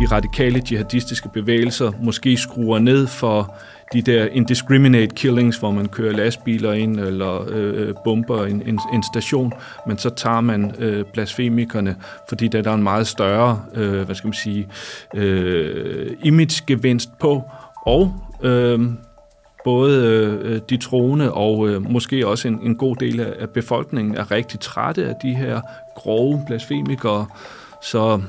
[0.00, 3.54] de radikale jihadistiske bevægelser måske skruer ned for
[3.92, 8.80] de der indiscriminate killings, hvor man kører lastbiler ind eller øh, øh, bomber en, en,
[8.92, 9.52] en station,
[9.86, 11.96] men så tager man øh, blasfemikerne,
[12.28, 14.68] fordi der er en meget større, øh, hvad skal man sige,
[15.14, 17.42] øh, imagegevinst på,
[17.86, 18.80] og øh,
[19.64, 20.06] både
[20.44, 24.30] øh, de troende og øh, måske også en, en god del af, af befolkningen er
[24.30, 25.60] rigtig trætte af de her
[25.94, 27.26] grove blasfemikere,
[27.82, 28.20] så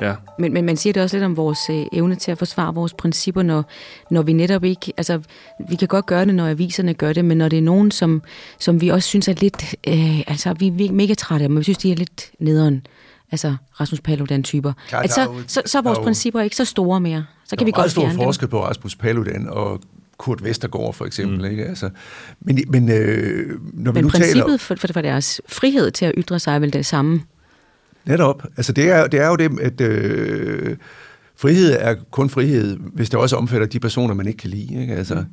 [0.00, 0.14] Ja.
[0.38, 2.94] Men, men man siger det også lidt om vores øh, evne til at forsvare vores
[2.94, 3.64] principper, når,
[4.10, 4.92] når vi netop ikke...
[4.96, 5.20] Altså,
[5.68, 8.22] vi kan godt gøre det, når aviserne gør det, men når det er nogen, som,
[8.58, 9.74] som vi også synes er lidt...
[9.88, 12.86] Øh, altså, vi er mega trætte af men vi synes, de er lidt nederen.
[13.32, 14.72] Altså, Rasmus Paludan-typer.
[14.92, 17.24] At så, så, så er vores principper ikke så store mere.
[17.46, 18.16] Så kan vi godt fjerne dem.
[18.18, 19.80] Der er stor forskel på Rasmus Paludan og
[20.18, 21.38] Kurt Vestergaard for eksempel.
[21.38, 21.44] Mm.
[21.44, 21.64] Ikke?
[21.64, 21.90] Altså,
[22.40, 24.56] men men, øh, når men vi nu princippet taler...
[24.56, 27.22] for, for deres frihed til at ytre sig er vel det samme?
[28.06, 28.42] Netop.
[28.56, 30.76] Altså det er, det er jo det, at øh,
[31.36, 34.80] frihed er kun frihed, hvis det også omfatter de personer, man ikke kan lide.
[34.80, 34.94] Ikke?
[34.94, 35.24] Altså, mm.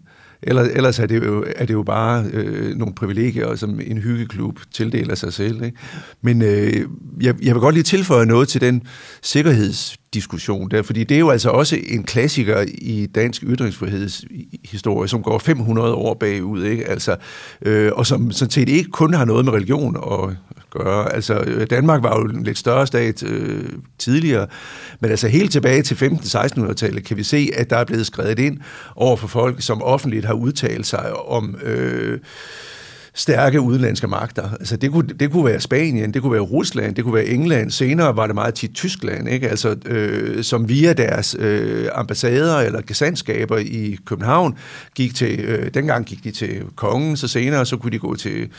[0.43, 4.59] Ellers, ellers er, det jo, er det jo bare øh, nogle privilegier, som en hyggeklub
[4.71, 5.63] tildeler sig selv.
[5.63, 5.77] Ikke?
[6.21, 6.73] Men øh,
[7.21, 8.83] jeg, jeg vil godt lige tilføje noget til den
[10.13, 15.39] diskussion der, fordi det er jo altså også en klassiker i dansk ytringsfrihedshistorie, som går
[15.39, 16.85] 500 år bagud, ikke?
[16.85, 17.15] Altså,
[17.61, 20.35] øh, og som sådan set ikke kun har noget med religion at
[20.69, 21.13] gøre.
[21.13, 24.47] Altså, øh, Danmark var jo en lidt større stat øh, tidligere,
[24.99, 28.59] men altså helt tilbage til 15-1600-tallet kan vi se, at der er blevet skrevet ind
[28.95, 31.55] over for folk, som offentligt har udtalt sig om...
[31.63, 32.19] Øh,
[33.13, 34.51] stærke udenlandske magter.
[34.53, 37.71] Altså det kunne, det kunne være Spanien, det kunne være Rusland, det kunne være England.
[37.71, 39.49] Senere var det meget tit Tyskland, ikke?
[39.49, 44.57] Altså, øh, som via deres øh, ambassader eller gesandskaber i København
[44.95, 48.49] gik til, øh, dengang gik de til kongen, så senere så kunne de gå til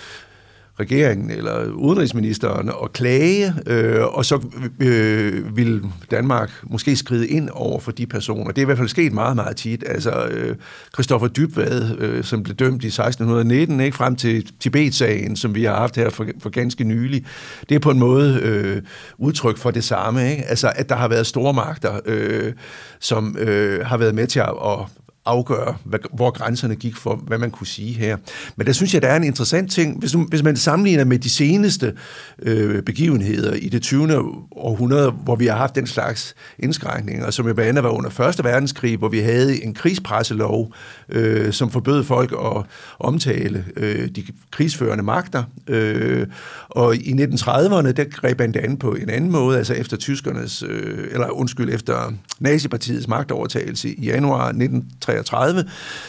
[0.80, 4.46] regeringen eller udenrigsministeren og klage, øh, og så
[4.80, 8.46] øh, vil Danmark måske skride ind over for de personer.
[8.46, 9.84] Det er i hvert fald sket meget, meget tit.
[9.86, 10.56] Altså, øh,
[10.94, 15.76] Christoffer Dybvad, øh, som blev dømt i 1619, ikke, frem til Tibet-sagen, som vi har
[15.76, 17.26] haft her for, for ganske nylig,
[17.68, 18.82] det er på en måde øh,
[19.18, 20.30] udtryk for det samme.
[20.30, 20.42] Ikke?
[20.42, 22.52] Altså, at der har været store magter, øh,
[23.00, 24.78] som øh, har været med til at, at
[25.26, 28.16] afgøre, hvad, hvor grænserne gik for, hvad man kunne sige her.
[28.56, 29.98] Men der synes jeg, der er en interessant ting.
[29.98, 31.94] Hvis, hvis man sammenligner med de seneste
[32.42, 34.18] øh, begivenheder i det 20.
[34.56, 38.44] århundrede, hvor vi har haft den slags indskrænkninger, som jo blandt andet var under 1.
[38.44, 40.72] verdenskrig, hvor vi havde en krigspresselov,
[41.12, 42.62] øh, som forbød folk at
[42.98, 45.42] omtale øh, de krigsførende magter.
[45.68, 46.26] Øh,
[46.68, 50.62] og i 1930'erne, der greb han det an på en anden måde, altså efter tyskernes,
[50.62, 55.64] øh, eller undskyld, efter nazipartiets magtovertagelse i januar 1933,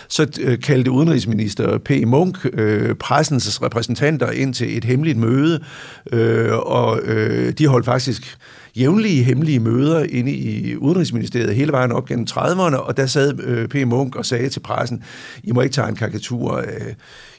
[0.08, 1.92] så øh, kaldte udenrigsminister P.
[2.06, 5.64] Munk øh, pressens repræsentanter ind til et hemmeligt møde,
[6.12, 8.38] øh, og øh, de holdt faktisk
[8.76, 13.68] jævnlige hemmelige møder inde i Udenrigsministeriet hele vejen op gennem 30'erne, og der sad øh,
[13.68, 13.76] P.
[13.88, 15.04] Munk og sagde til pressen,
[15.44, 16.96] I må ikke tage en karikatur af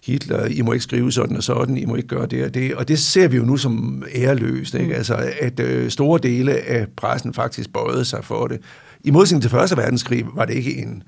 [0.07, 2.74] Hitler, I må ikke skrive sådan og sådan, I må ikke gøre det og det,
[2.74, 4.87] og det ser vi jo nu som æreløst, ikke?
[4.87, 4.93] Mm.
[4.93, 8.61] Altså, at øh, store dele af pressen faktisk bøjede sig for det.
[9.05, 11.03] I modsætning til Første Verdenskrig var det ikke en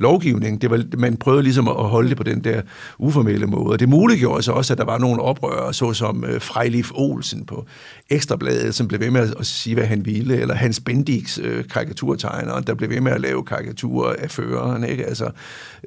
[0.00, 0.62] lovgivning.
[0.62, 2.62] Det var, man prøvede ligesom at holde det på den der
[2.98, 3.78] uformelle måde.
[3.78, 7.66] Det muliggjorde så også, at der var nogle oprørere, såsom øh, Frejlif Olsen på
[8.10, 12.64] Ekstrabladet, som blev ved med at sige, hvad han ville, eller Hans Bendix, øh, karikaturtegneren,
[12.64, 14.84] der blev ved med at lave karikaturer af føreren.
[14.84, 15.06] Ikke?
[15.06, 15.30] Altså,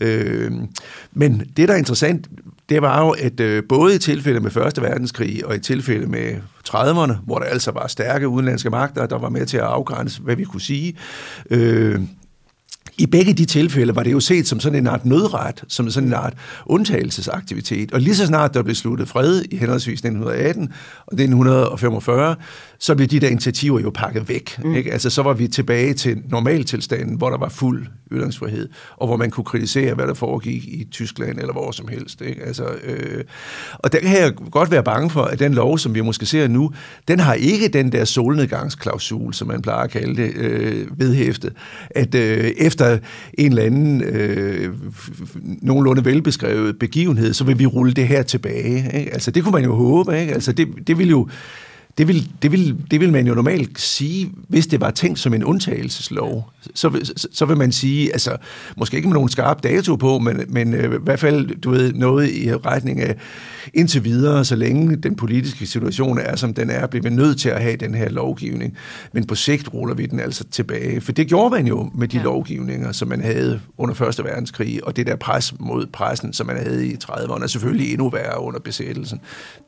[0.02, 0.52] øh,
[1.14, 2.28] men det, der er interessant,
[2.70, 6.36] det var jo, at øh, både i tilfælde med Første Verdenskrig og i tilfælde med
[6.70, 10.36] 30'erne, hvor der altså var stærke udenlandske magter, der var med til at afgrænse, hvad
[10.36, 10.98] vi kunne sige,
[11.50, 12.00] øh,
[12.98, 16.10] i begge de tilfælde var det jo set som sådan en art nødret, som sådan
[16.10, 16.34] en art
[16.66, 17.92] undtagelsesaktivitet.
[17.94, 20.64] Og lige så snart der blev sluttet fred i henholdsvis 1918
[21.08, 22.36] og 1945,
[22.84, 24.60] så blev de der initiativer jo pakket væk.
[24.64, 24.76] Mm.
[24.76, 24.94] Ikke?
[24.94, 29.32] Altså så var vi tilbage til normaltilstanden, hvor der var fuld ytringsfrihed, og hvor man
[29.32, 32.22] kunne kritisere, hvad der foregik i Tyskland eller hvor som helst.
[32.22, 32.44] Ikke?
[32.44, 33.24] Altså, øh,
[33.74, 36.48] og der kan jeg godt være bange for, at den lov, som vi måske ser
[36.48, 36.72] nu,
[37.08, 41.54] den har ikke den der solnedgangsklausul, som man plejer at kalde det, øh, vedhæftet,
[41.90, 42.98] at øh, efter
[43.34, 44.74] en eller anden øh,
[45.62, 49.00] nogenlunde velbeskrevet begivenhed, så vil vi rulle det her tilbage.
[49.00, 49.14] Ikke?
[49.14, 50.20] Altså det kunne man jo håbe.
[50.20, 50.34] Ikke?
[50.34, 51.28] Altså det, det vil jo
[51.98, 55.34] det vil, det, vil, det vil man jo normalt sige, hvis det var tænkt som
[55.34, 56.50] en undtagelseslov.
[56.76, 58.38] Så, så, så vil man sige, altså,
[58.78, 61.94] måske ikke med nogen skarp dato på, men, men øh, i hvert fald, du ved,
[61.94, 63.16] noget i retning af
[63.74, 67.50] indtil videre, så længe den politiske situation er, som den er, bliver vi nødt til
[67.50, 68.78] at have den her lovgivning.
[69.14, 71.02] Men på sigt ruller vi den altså tilbage.
[71.02, 72.24] For det gjorde man jo med de ja.
[72.24, 76.58] lovgivninger, som man havde under Første Verdenskrig, og det der pres mod pressen, som man
[76.58, 79.20] havde i 30'erne, og selvfølgelig endnu værre under besættelsen.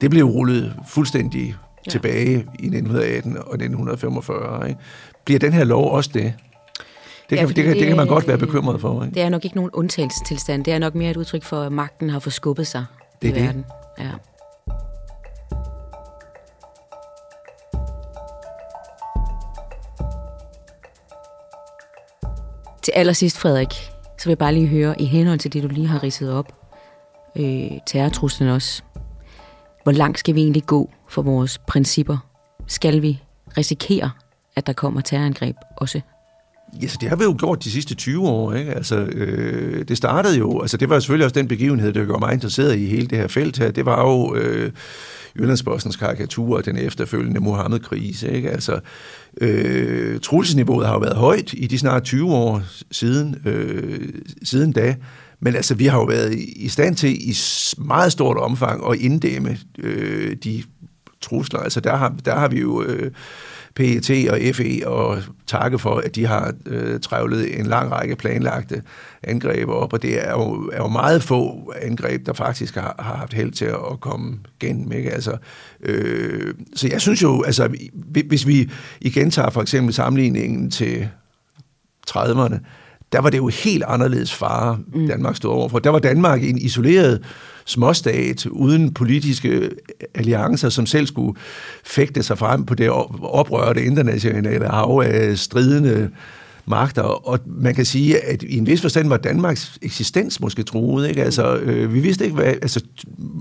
[0.02, 1.56] Det blev rullet fuldstændig
[1.86, 1.92] ja.
[1.92, 4.70] tilbage i 1918 og 1945.
[4.70, 4.80] Ikke?
[5.26, 6.34] Bliver den her lov også det?
[7.30, 9.04] Det, ja, kan, det, det, det kan man godt være bekymret for.
[9.04, 9.16] Ikke?
[9.16, 10.66] Det er nok ikke nogen undtagelsestilstand.
[10.66, 12.86] Det er nok mere et udtryk for, at magten har forskubbet sig
[13.22, 13.44] det i det.
[13.44, 13.66] verden.
[14.00, 14.12] Ja.
[22.84, 23.74] Til allersidst, Frederik,
[24.18, 26.54] så vil jeg bare lige høre, i henhold til det, du lige har ridset op,
[27.36, 28.84] øh, terrortruslen også,
[29.84, 32.18] hvor langt skal vi egentlig gå for vores principper?
[32.68, 33.22] Skal vi
[33.58, 34.12] risikere,
[34.56, 36.02] at der kommer terrorangreb også?
[36.82, 38.54] Ja, så det har vi jo gjort de sidste 20 år.
[38.54, 38.74] Ikke?
[38.74, 42.34] Altså, øh, det startede jo, altså det var selvfølgelig også den begivenhed, der gjorde mig
[42.34, 43.72] interesseret i hele det her felt her.
[43.72, 44.72] Det var jo øh,
[45.40, 48.32] Jyllandsbostens karikatur og den efterfølgende Mohammed-krise.
[48.32, 48.52] Ikke?
[48.52, 48.80] Altså,
[49.42, 52.62] øh, trusselsniveauet har jo været højt i de snart 20 år
[52.92, 54.10] siden, øh,
[54.44, 54.96] siden da.
[55.40, 57.36] Men altså, vi har jo været i stand til i
[57.78, 60.64] meget stort omfang at inddæmme øh, de
[61.26, 61.60] trusler.
[61.60, 63.12] Altså, der har, der har vi jo øh,
[63.76, 65.18] PET og FE og
[65.48, 68.82] takke for, at de har øh, trævlet en lang række planlagte
[69.24, 73.16] angreb op, og det er jo, er jo meget få angreb, der faktisk har, har
[73.16, 74.92] haft held til at komme gennem.
[74.92, 75.12] Ikke?
[75.12, 75.38] Altså,
[75.82, 77.76] øh, så jeg synes jo, altså,
[78.28, 78.72] hvis vi
[79.02, 81.10] igen tager for eksempel sammenligningen til
[82.10, 82.58] 30'erne,
[83.12, 85.08] der var det jo helt anderledes fare, mm.
[85.08, 85.80] Danmark stod overfor.
[85.80, 87.24] Der var Danmark en isoleret
[87.66, 89.70] småstat, uden politiske
[90.16, 91.40] alliancer, som selv skulle
[91.84, 92.90] fægte sig frem på det
[93.22, 96.10] oprørte internationale hav af stridende
[96.68, 101.10] magter, og man kan sige, at i en vis forstand var Danmarks eksistens måske truet.
[101.10, 101.24] Ikke?
[101.24, 102.46] Altså, øh, vi vidste ikke, hvad...
[102.46, 102.84] Altså,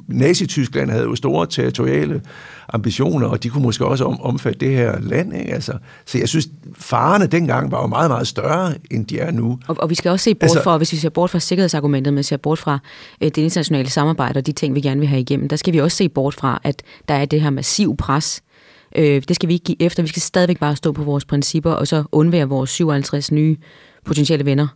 [0.08, 2.22] Nazi-Tyskland havde jo store territoriale
[2.68, 5.36] ambitioner, og de kunne måske også om, omfatte det her land.
[5.36, 5.54] Ikke?
[5.54, 5.72] Altså,
[6.06, 9.58] så jeg synes, farerne dengang var jo meget, meget større, end de er nu.
[9.66, 12.14] Og, og vi skal også se bort altså, fra, hvis vi ser bort fra sikkerhedsargumentet,
[12.14, 12.78] men ser bort fra
[13.20, 15.80] øh, det internationale samarbejde og de ting, vi gerne vil have igennem, der skal vi
[15.80, 18.42] også se bort fra, at der er det her massiv pres
[18.94, 20.02] Øh, det skal vi ikke give efter.
[20.02, 23.56] Vi skal stadigvæk bare stå på vores principper, og så undvære vores 57 nye
[24.04, 24.68] potentielle venner.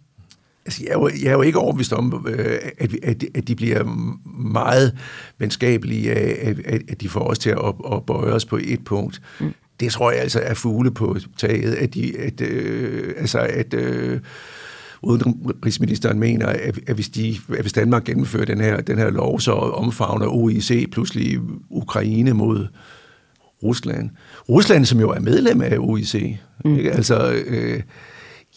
[0.66, 3.57] Altså, jeg, er jo, jeg er jo ikke overbevist om, øh, at, at, at de
[3.57, 3.85] bliver
[4.43, 4.99] meget
[5.39, 9.23] venskabelige af, at, at de får os til at, at bøje os på et punkt.
[9.41, 9.55] Mm.
[9.81, 14.21] Det tror jeg altså er fugle på taget, at, de, at, øh, altså, at øh,
[15.03, 19.41] udenrigsministeren mener, at, at, hvis de, at hvis Danmark gennemfører den her, den her lov,
[19.41, 21.39] så omfavner OIC pludselig
[21.71, 22.66] Ukraine mod,
[23.63, 24.11] Rusland.
[24.49, 26.37] Rusland, som jo er medlem af OIC.
[26.65, 26.77] Mm.
[26.77, 26.93] Ikke?
[26.93, 27.81] Altså, øh,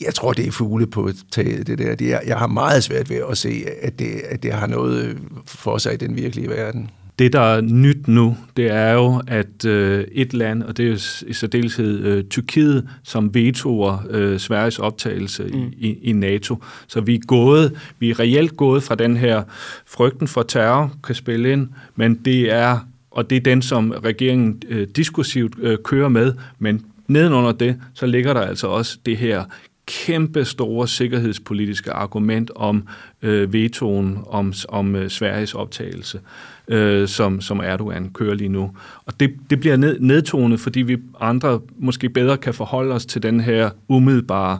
[0.01, 1.95] jeg tror, det er fugle på taget, det der.
[1.95, 5.17] Det er, jeg har meget svært ved at se, at det, at det har noget
[5.45, 6.89] for sig i den virkelige verden.
[7.19, 11.23] Det, der er nyt nu, det er jo, at øh, et land, og det er
[11.27, 15.73] i særdeleshed øh, Tyrkiet, som vetoer øh, Sveriges optagelse mm.
[15.77, 16.63] i, i NATO.
[16.87, 19.43] Så vi er gået, vi er reelt gået fra den her
[19.85, 22.79] frygten for terror, kan spille ind, men det er
[23.11, 28.05] og det er den, som regeringen øh, diskursivt øh, kører med, men nedenunder det, så
[28.05, 29.43] ligger der altså også det her
[29.85, 32.87] kæmpe store sikkerhedspolitiske argument om
[33.21, 36.19] øh, vetoen om, om øh, Sveriges optagelse,
[36.67, 38.71] øh, som, som Erdogan kører lige nu.
[39.05, 43.23] Og det, det bliver ned, nedtonet, fordi vi andre måske bedre kan forholde os til
[43.23, 44.59] den her umiddelbare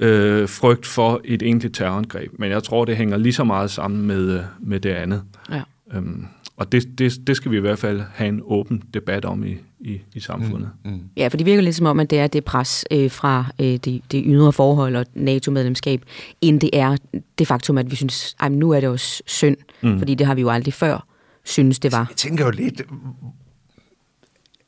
[0.00, 2.32] øh, frygt for et egentligt terrorangreb.
[2.38, 5.22] Men jeg tror, det hænger lige så meget sammen med, øh, med det andet.
[5.50, 5.62] Ja.
[5.94, 6.26] Øhm,
[6.58, 9.56] Og det, det, det skal vi i hvert fald have en åben debat om i,
[9.80, 10.70] i, i samfundet.
[10.84, 11.00] Mm, mm.
[11.16, 13.66] Ja, for det virker lidt som om, at det er det pres øh, fra øh,
[13.66, 16.02] det, det ydre forhold og NATO-medlemskab,
[16.40, 16.96] end det er
[17.38, 19.98] det faktum, at vi synes, at nu er det også synd, mm.
[19.98, 21.06] fordi det har vi jo aldrig før
[21.44, 22.06] synes, det var.
[22.08, 22.82] Jeg tænker jo lidt,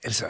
[0.05, 0.25] altså,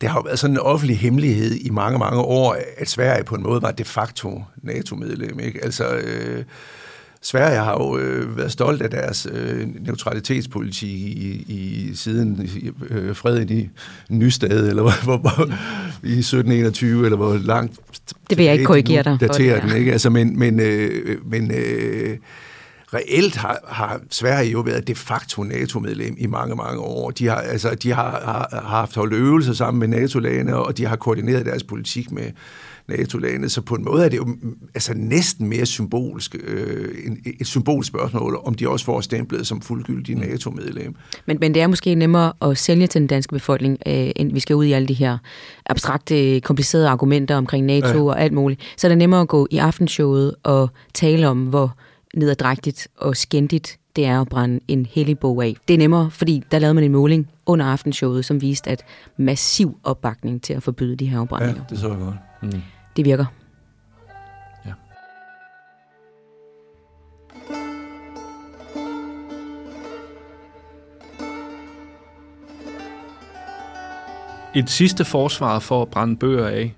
[0.00, 3.34] det har jo været sådan en offentlig hemmelighed i mange, mange år, at Sverige på
[3.34, 5.40] en måde var de facto NATO-medlem.
[5.40, 5.64] Ikke?
[5.64, 6.44] Altså, øh,
[7.22, 12.50] Sverige har jo øh, været stolt af deres øh, neutralitetspolitik i, i siden
[12.90, 13.68] øh, freden i
[14.08, 15.46] Nystad, eller hvor, hvor,
[16.02, 17.78] i 1721, eller hvor langt...
[18.30, 19.26] Det vil jeg ikke korrigere dig for.
[19.26, 19.92] Det den, ikke?
[19.92, 22.16] Altså, men men, øh, men øh,
[22.94, 27.10] reelt har, har Sverige jo været de facto NATO-medlem i mange, mange år.
[27.10, 30.86] De har, altså, de har, har, har haft holdt øvelser sammen med NATO-lande, og de
[30.86, 32.30] har koordineret deres politik med
[32.88, 34.36] NATO-lande, så på en måde er det jo
[34.74, 36.88] altså næsten mere symbolsk, øh,
[37.40, 40.22] et symbolsk spørgsmål, om de også får stemplet som fuldgyldig mm.
[40.22, 40.94] NATO-medlem.
[41.26, 44.40] Men, men det er måske nemmere at sælge til den danske befolkning, øh, end vi
[44.40, 45.18] skal ud i alle de her
[45.66, 48.02] abstrakte, komplicerede argumenter omkring NATO ja.
[48.02, 48.60] og alt muligt.
[48.76, 51.76] Så er det nemmere at gå i aftenshowet og tale om, hvor
[52.14, 55.56] nederdrægtigt og skændigt det er at brænde en hellig bog af.
[55.68, 58.84] Det er nemmere, fordi der lavede man en måling under aftenshowet, som viste, at
[59.16, 61.62] massiv opbakning til at forbyde de her afbrændinger.
[61.62, 62.14] Ja, det så jeg godt.
[62.42, 62.62] Mm.
[62.98, 63.24] Det virker.
[64.66, 64.72] Ja.
[74.54, 76.74] Et sidste forsvar for at brænde bøger af.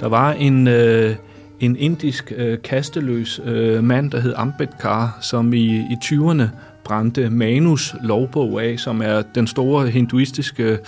[0.00, 0.66] Der var en...
[0.68, 1.16] Øh,
[1.60, 6.42] en indisk øh, kasteløs øh, mand, der hed Ambedkar, som i, i 20'erne
[6.84, 10.78] brændte Manus lovbog af, som er den store hinduistiske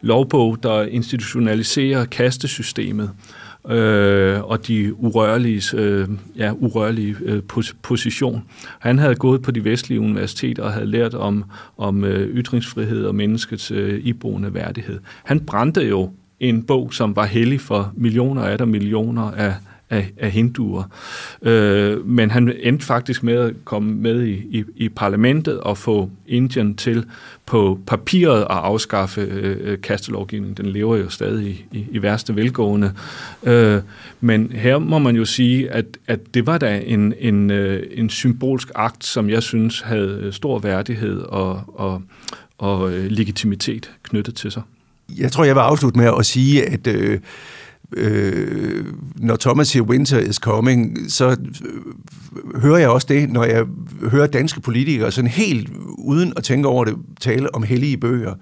[0.00, 3.10] lovbog, der institutionaliserer kastesystemet
[3.70, 8.42] øh, og de urørlige, øh, ja, urørlige øh, pos- position.
[8.78, 11.44] Han havde gået på de vestlige universiteter og havde lært om,
[11.78, 14.98] om øh, ytringsfrihed og menneskets øh, iboende værdighed.
[15.24, 19.54] Han brændte jo en bog, som var hellig for millioner af der millioner af
[19.92, 20.82] af, af hinduer.
[21.42, 26.10] Øh, men han endte faktisk med at komme med i, i, i parlamentet og få
[26.26, 27.04] Indien til
[27.46, 30.56] på papiret at afskaffe øh, kastelovgivningen.
[30.56, 32.92] Den lever jo stadig i, i, i værste velgående.
[33.42, 33.80] Øh,
[34.20, 38.10] men her må man jo sige, at, at det var da en, en, øh, en
[38.10, 42.02] symbolsk akt, som jeg synes havde øh, stor værdighed og, og,
[42.58, 44.62] og øh, legitimitet knyttet til sig.
[45.18, 47.20] Jeg tror, jeg vil afslutte med at sige, at øh,
[47.96, 48.84] øh,
[49.16, 53.64] når Thomas siger winter is coming, så øh, hører jeg også det, når jeg
[54.10, 58.34] hører danske politikere sådan helt uden at tænke over det, tale om hellige bøger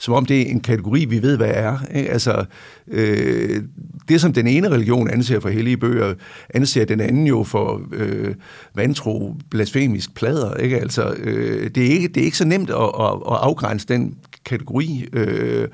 [0.00, 1.78] som om det er en kategori, vi ved, hvad er.
[1.94, 2.10] Ikke?
[2.10, 2.44] Altså,
[2.88, 3.62] øh,
[4.08, 6.14] det, som den ene religion anser for hellige bøger,
[6.54, 8.34] anser den anden jo for øh,
[8.74, 10.54] vantro, blasfemisk plader.
[10.54, 10.78] Ikke?
[10.78, 14.16] Altså, øh, det, er ikke, det er ikke så nemt at, at, at afgrænse den
[14.44, 15.08] kategori.
[15.12, 15.68] Øh,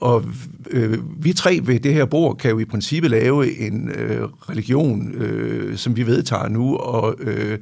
[0.00, 0.24] og
[0.70, 5.14] øh, vi tre ved det her bord kan jo i princippet lave en øh, religion,
[5.14, 7.58] øh, som vi vedtager nu, og, øh,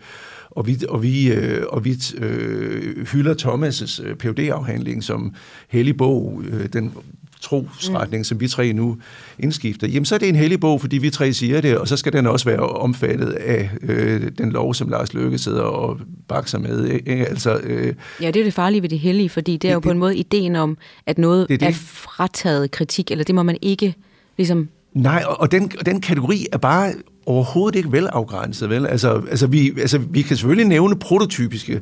[0.51, 5.34] og vi, og vi, øh, og vi øh, hylder Thomas' øh, phd afhandling som
[5.68, 6.93] hellig bog, øh, den
[7.41, 8.24] trosretning, mm.
[8.24, 8.97] som vi tre nu
[9.39, 11.97] indskifter, jamen så er det en hellig bog, fordi vi tre siger det, og så
[11.97, 16.59] skal den også være omfattet af øh, den lov, som Lars Løkke sidder og bakser
[16.59, 16.84] med.
[16.89, 17.26] Ikke?
[17.26, 19.80] Altså, øh, ja, det er det farlige ved det hellige, fordi det er det, jo
[19.80, 21.68] på en måde ideen om, at noget det, det.
[21.68, 23.95] er frataget kritik, eller det må man ikke
[24.36, 24.68] ligesom...
[24.93, 26.93] Nej, og, og den, den kategori er bare
[27.26, 28.86] overhovedet ikke velafgrænset, vel?
[28.86, 31.80] Altså, altså, vi, altså, vi kan selvfølgelig nævne prototypiske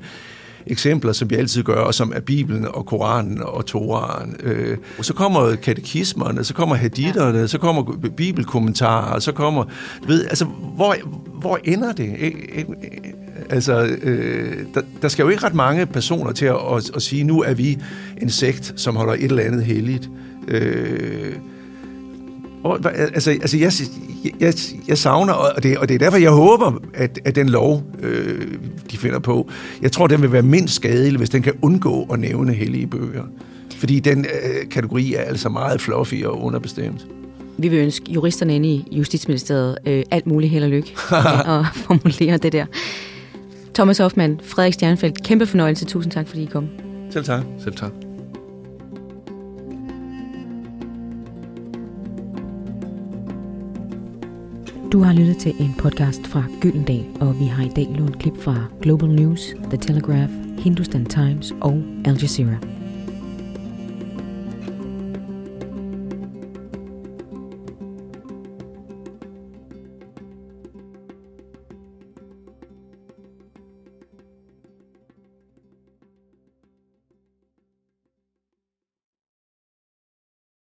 [0.67, 4.37] eksempler, som vi altid gør, og som er Bibelen og Koranen og Toraen.
[4.43, 9.65] Øh, og så kommer katekismerne, så kommer haditterne, så kommer bibelkommentarer, så kommer...
[10.03, 10.45] Du ved, altså,
[10.77, 10.97] hvor,
[11.41, 12.33] hvor ender det?
[13.51, 17.25] Altså, øh, der, der skal jo ikke ret mange personer til at, at, at sige,
[17.25, 17.79] nu er vi
[18.23, 20.11] en sekt, som holder et eller andet helligt.
[20.49, 21.33] Øh,
[22.67, 23.73] og, altså, altså jeg,
[24.41, 24.55] jeg,
[24.89, 28.47] jeg savner, og det, og det er derfor, jeg håber, at, at den lov, øh,
[28.91, 29.51] de finder på,
[29.83, 33.25] jeg tror, den vil være mindst skadelig, hvis den kan undgå at nævne hellige bøger.
[33.77, 37.07] Fordi den øh, kategori er altså meget fluffy og underbestemt.
[37.59, 41.67] Vi vil ønske juristerne inde i Justitsministeriet øh, alt muligt held og lykke med at
[41.75, 42.67] formulere det der.
[43.75, 45.85] Thomas Hoffmann, Frederik Stjernfeldt, kæmpe fornøjelse.
[45.85, 46.69] Tusind tak, fordi I kom.
[47.11, 47.43] Selv tak.
[47.65, 48.06] Selv tak.
[54.93, 58.37] Du har lyttet til en podcast fra Gyldendal, og vi har i dag lånt klip
[58.43, 62.76] fra Global News, The Telegraph, Hindustan Times og Al Jazeera.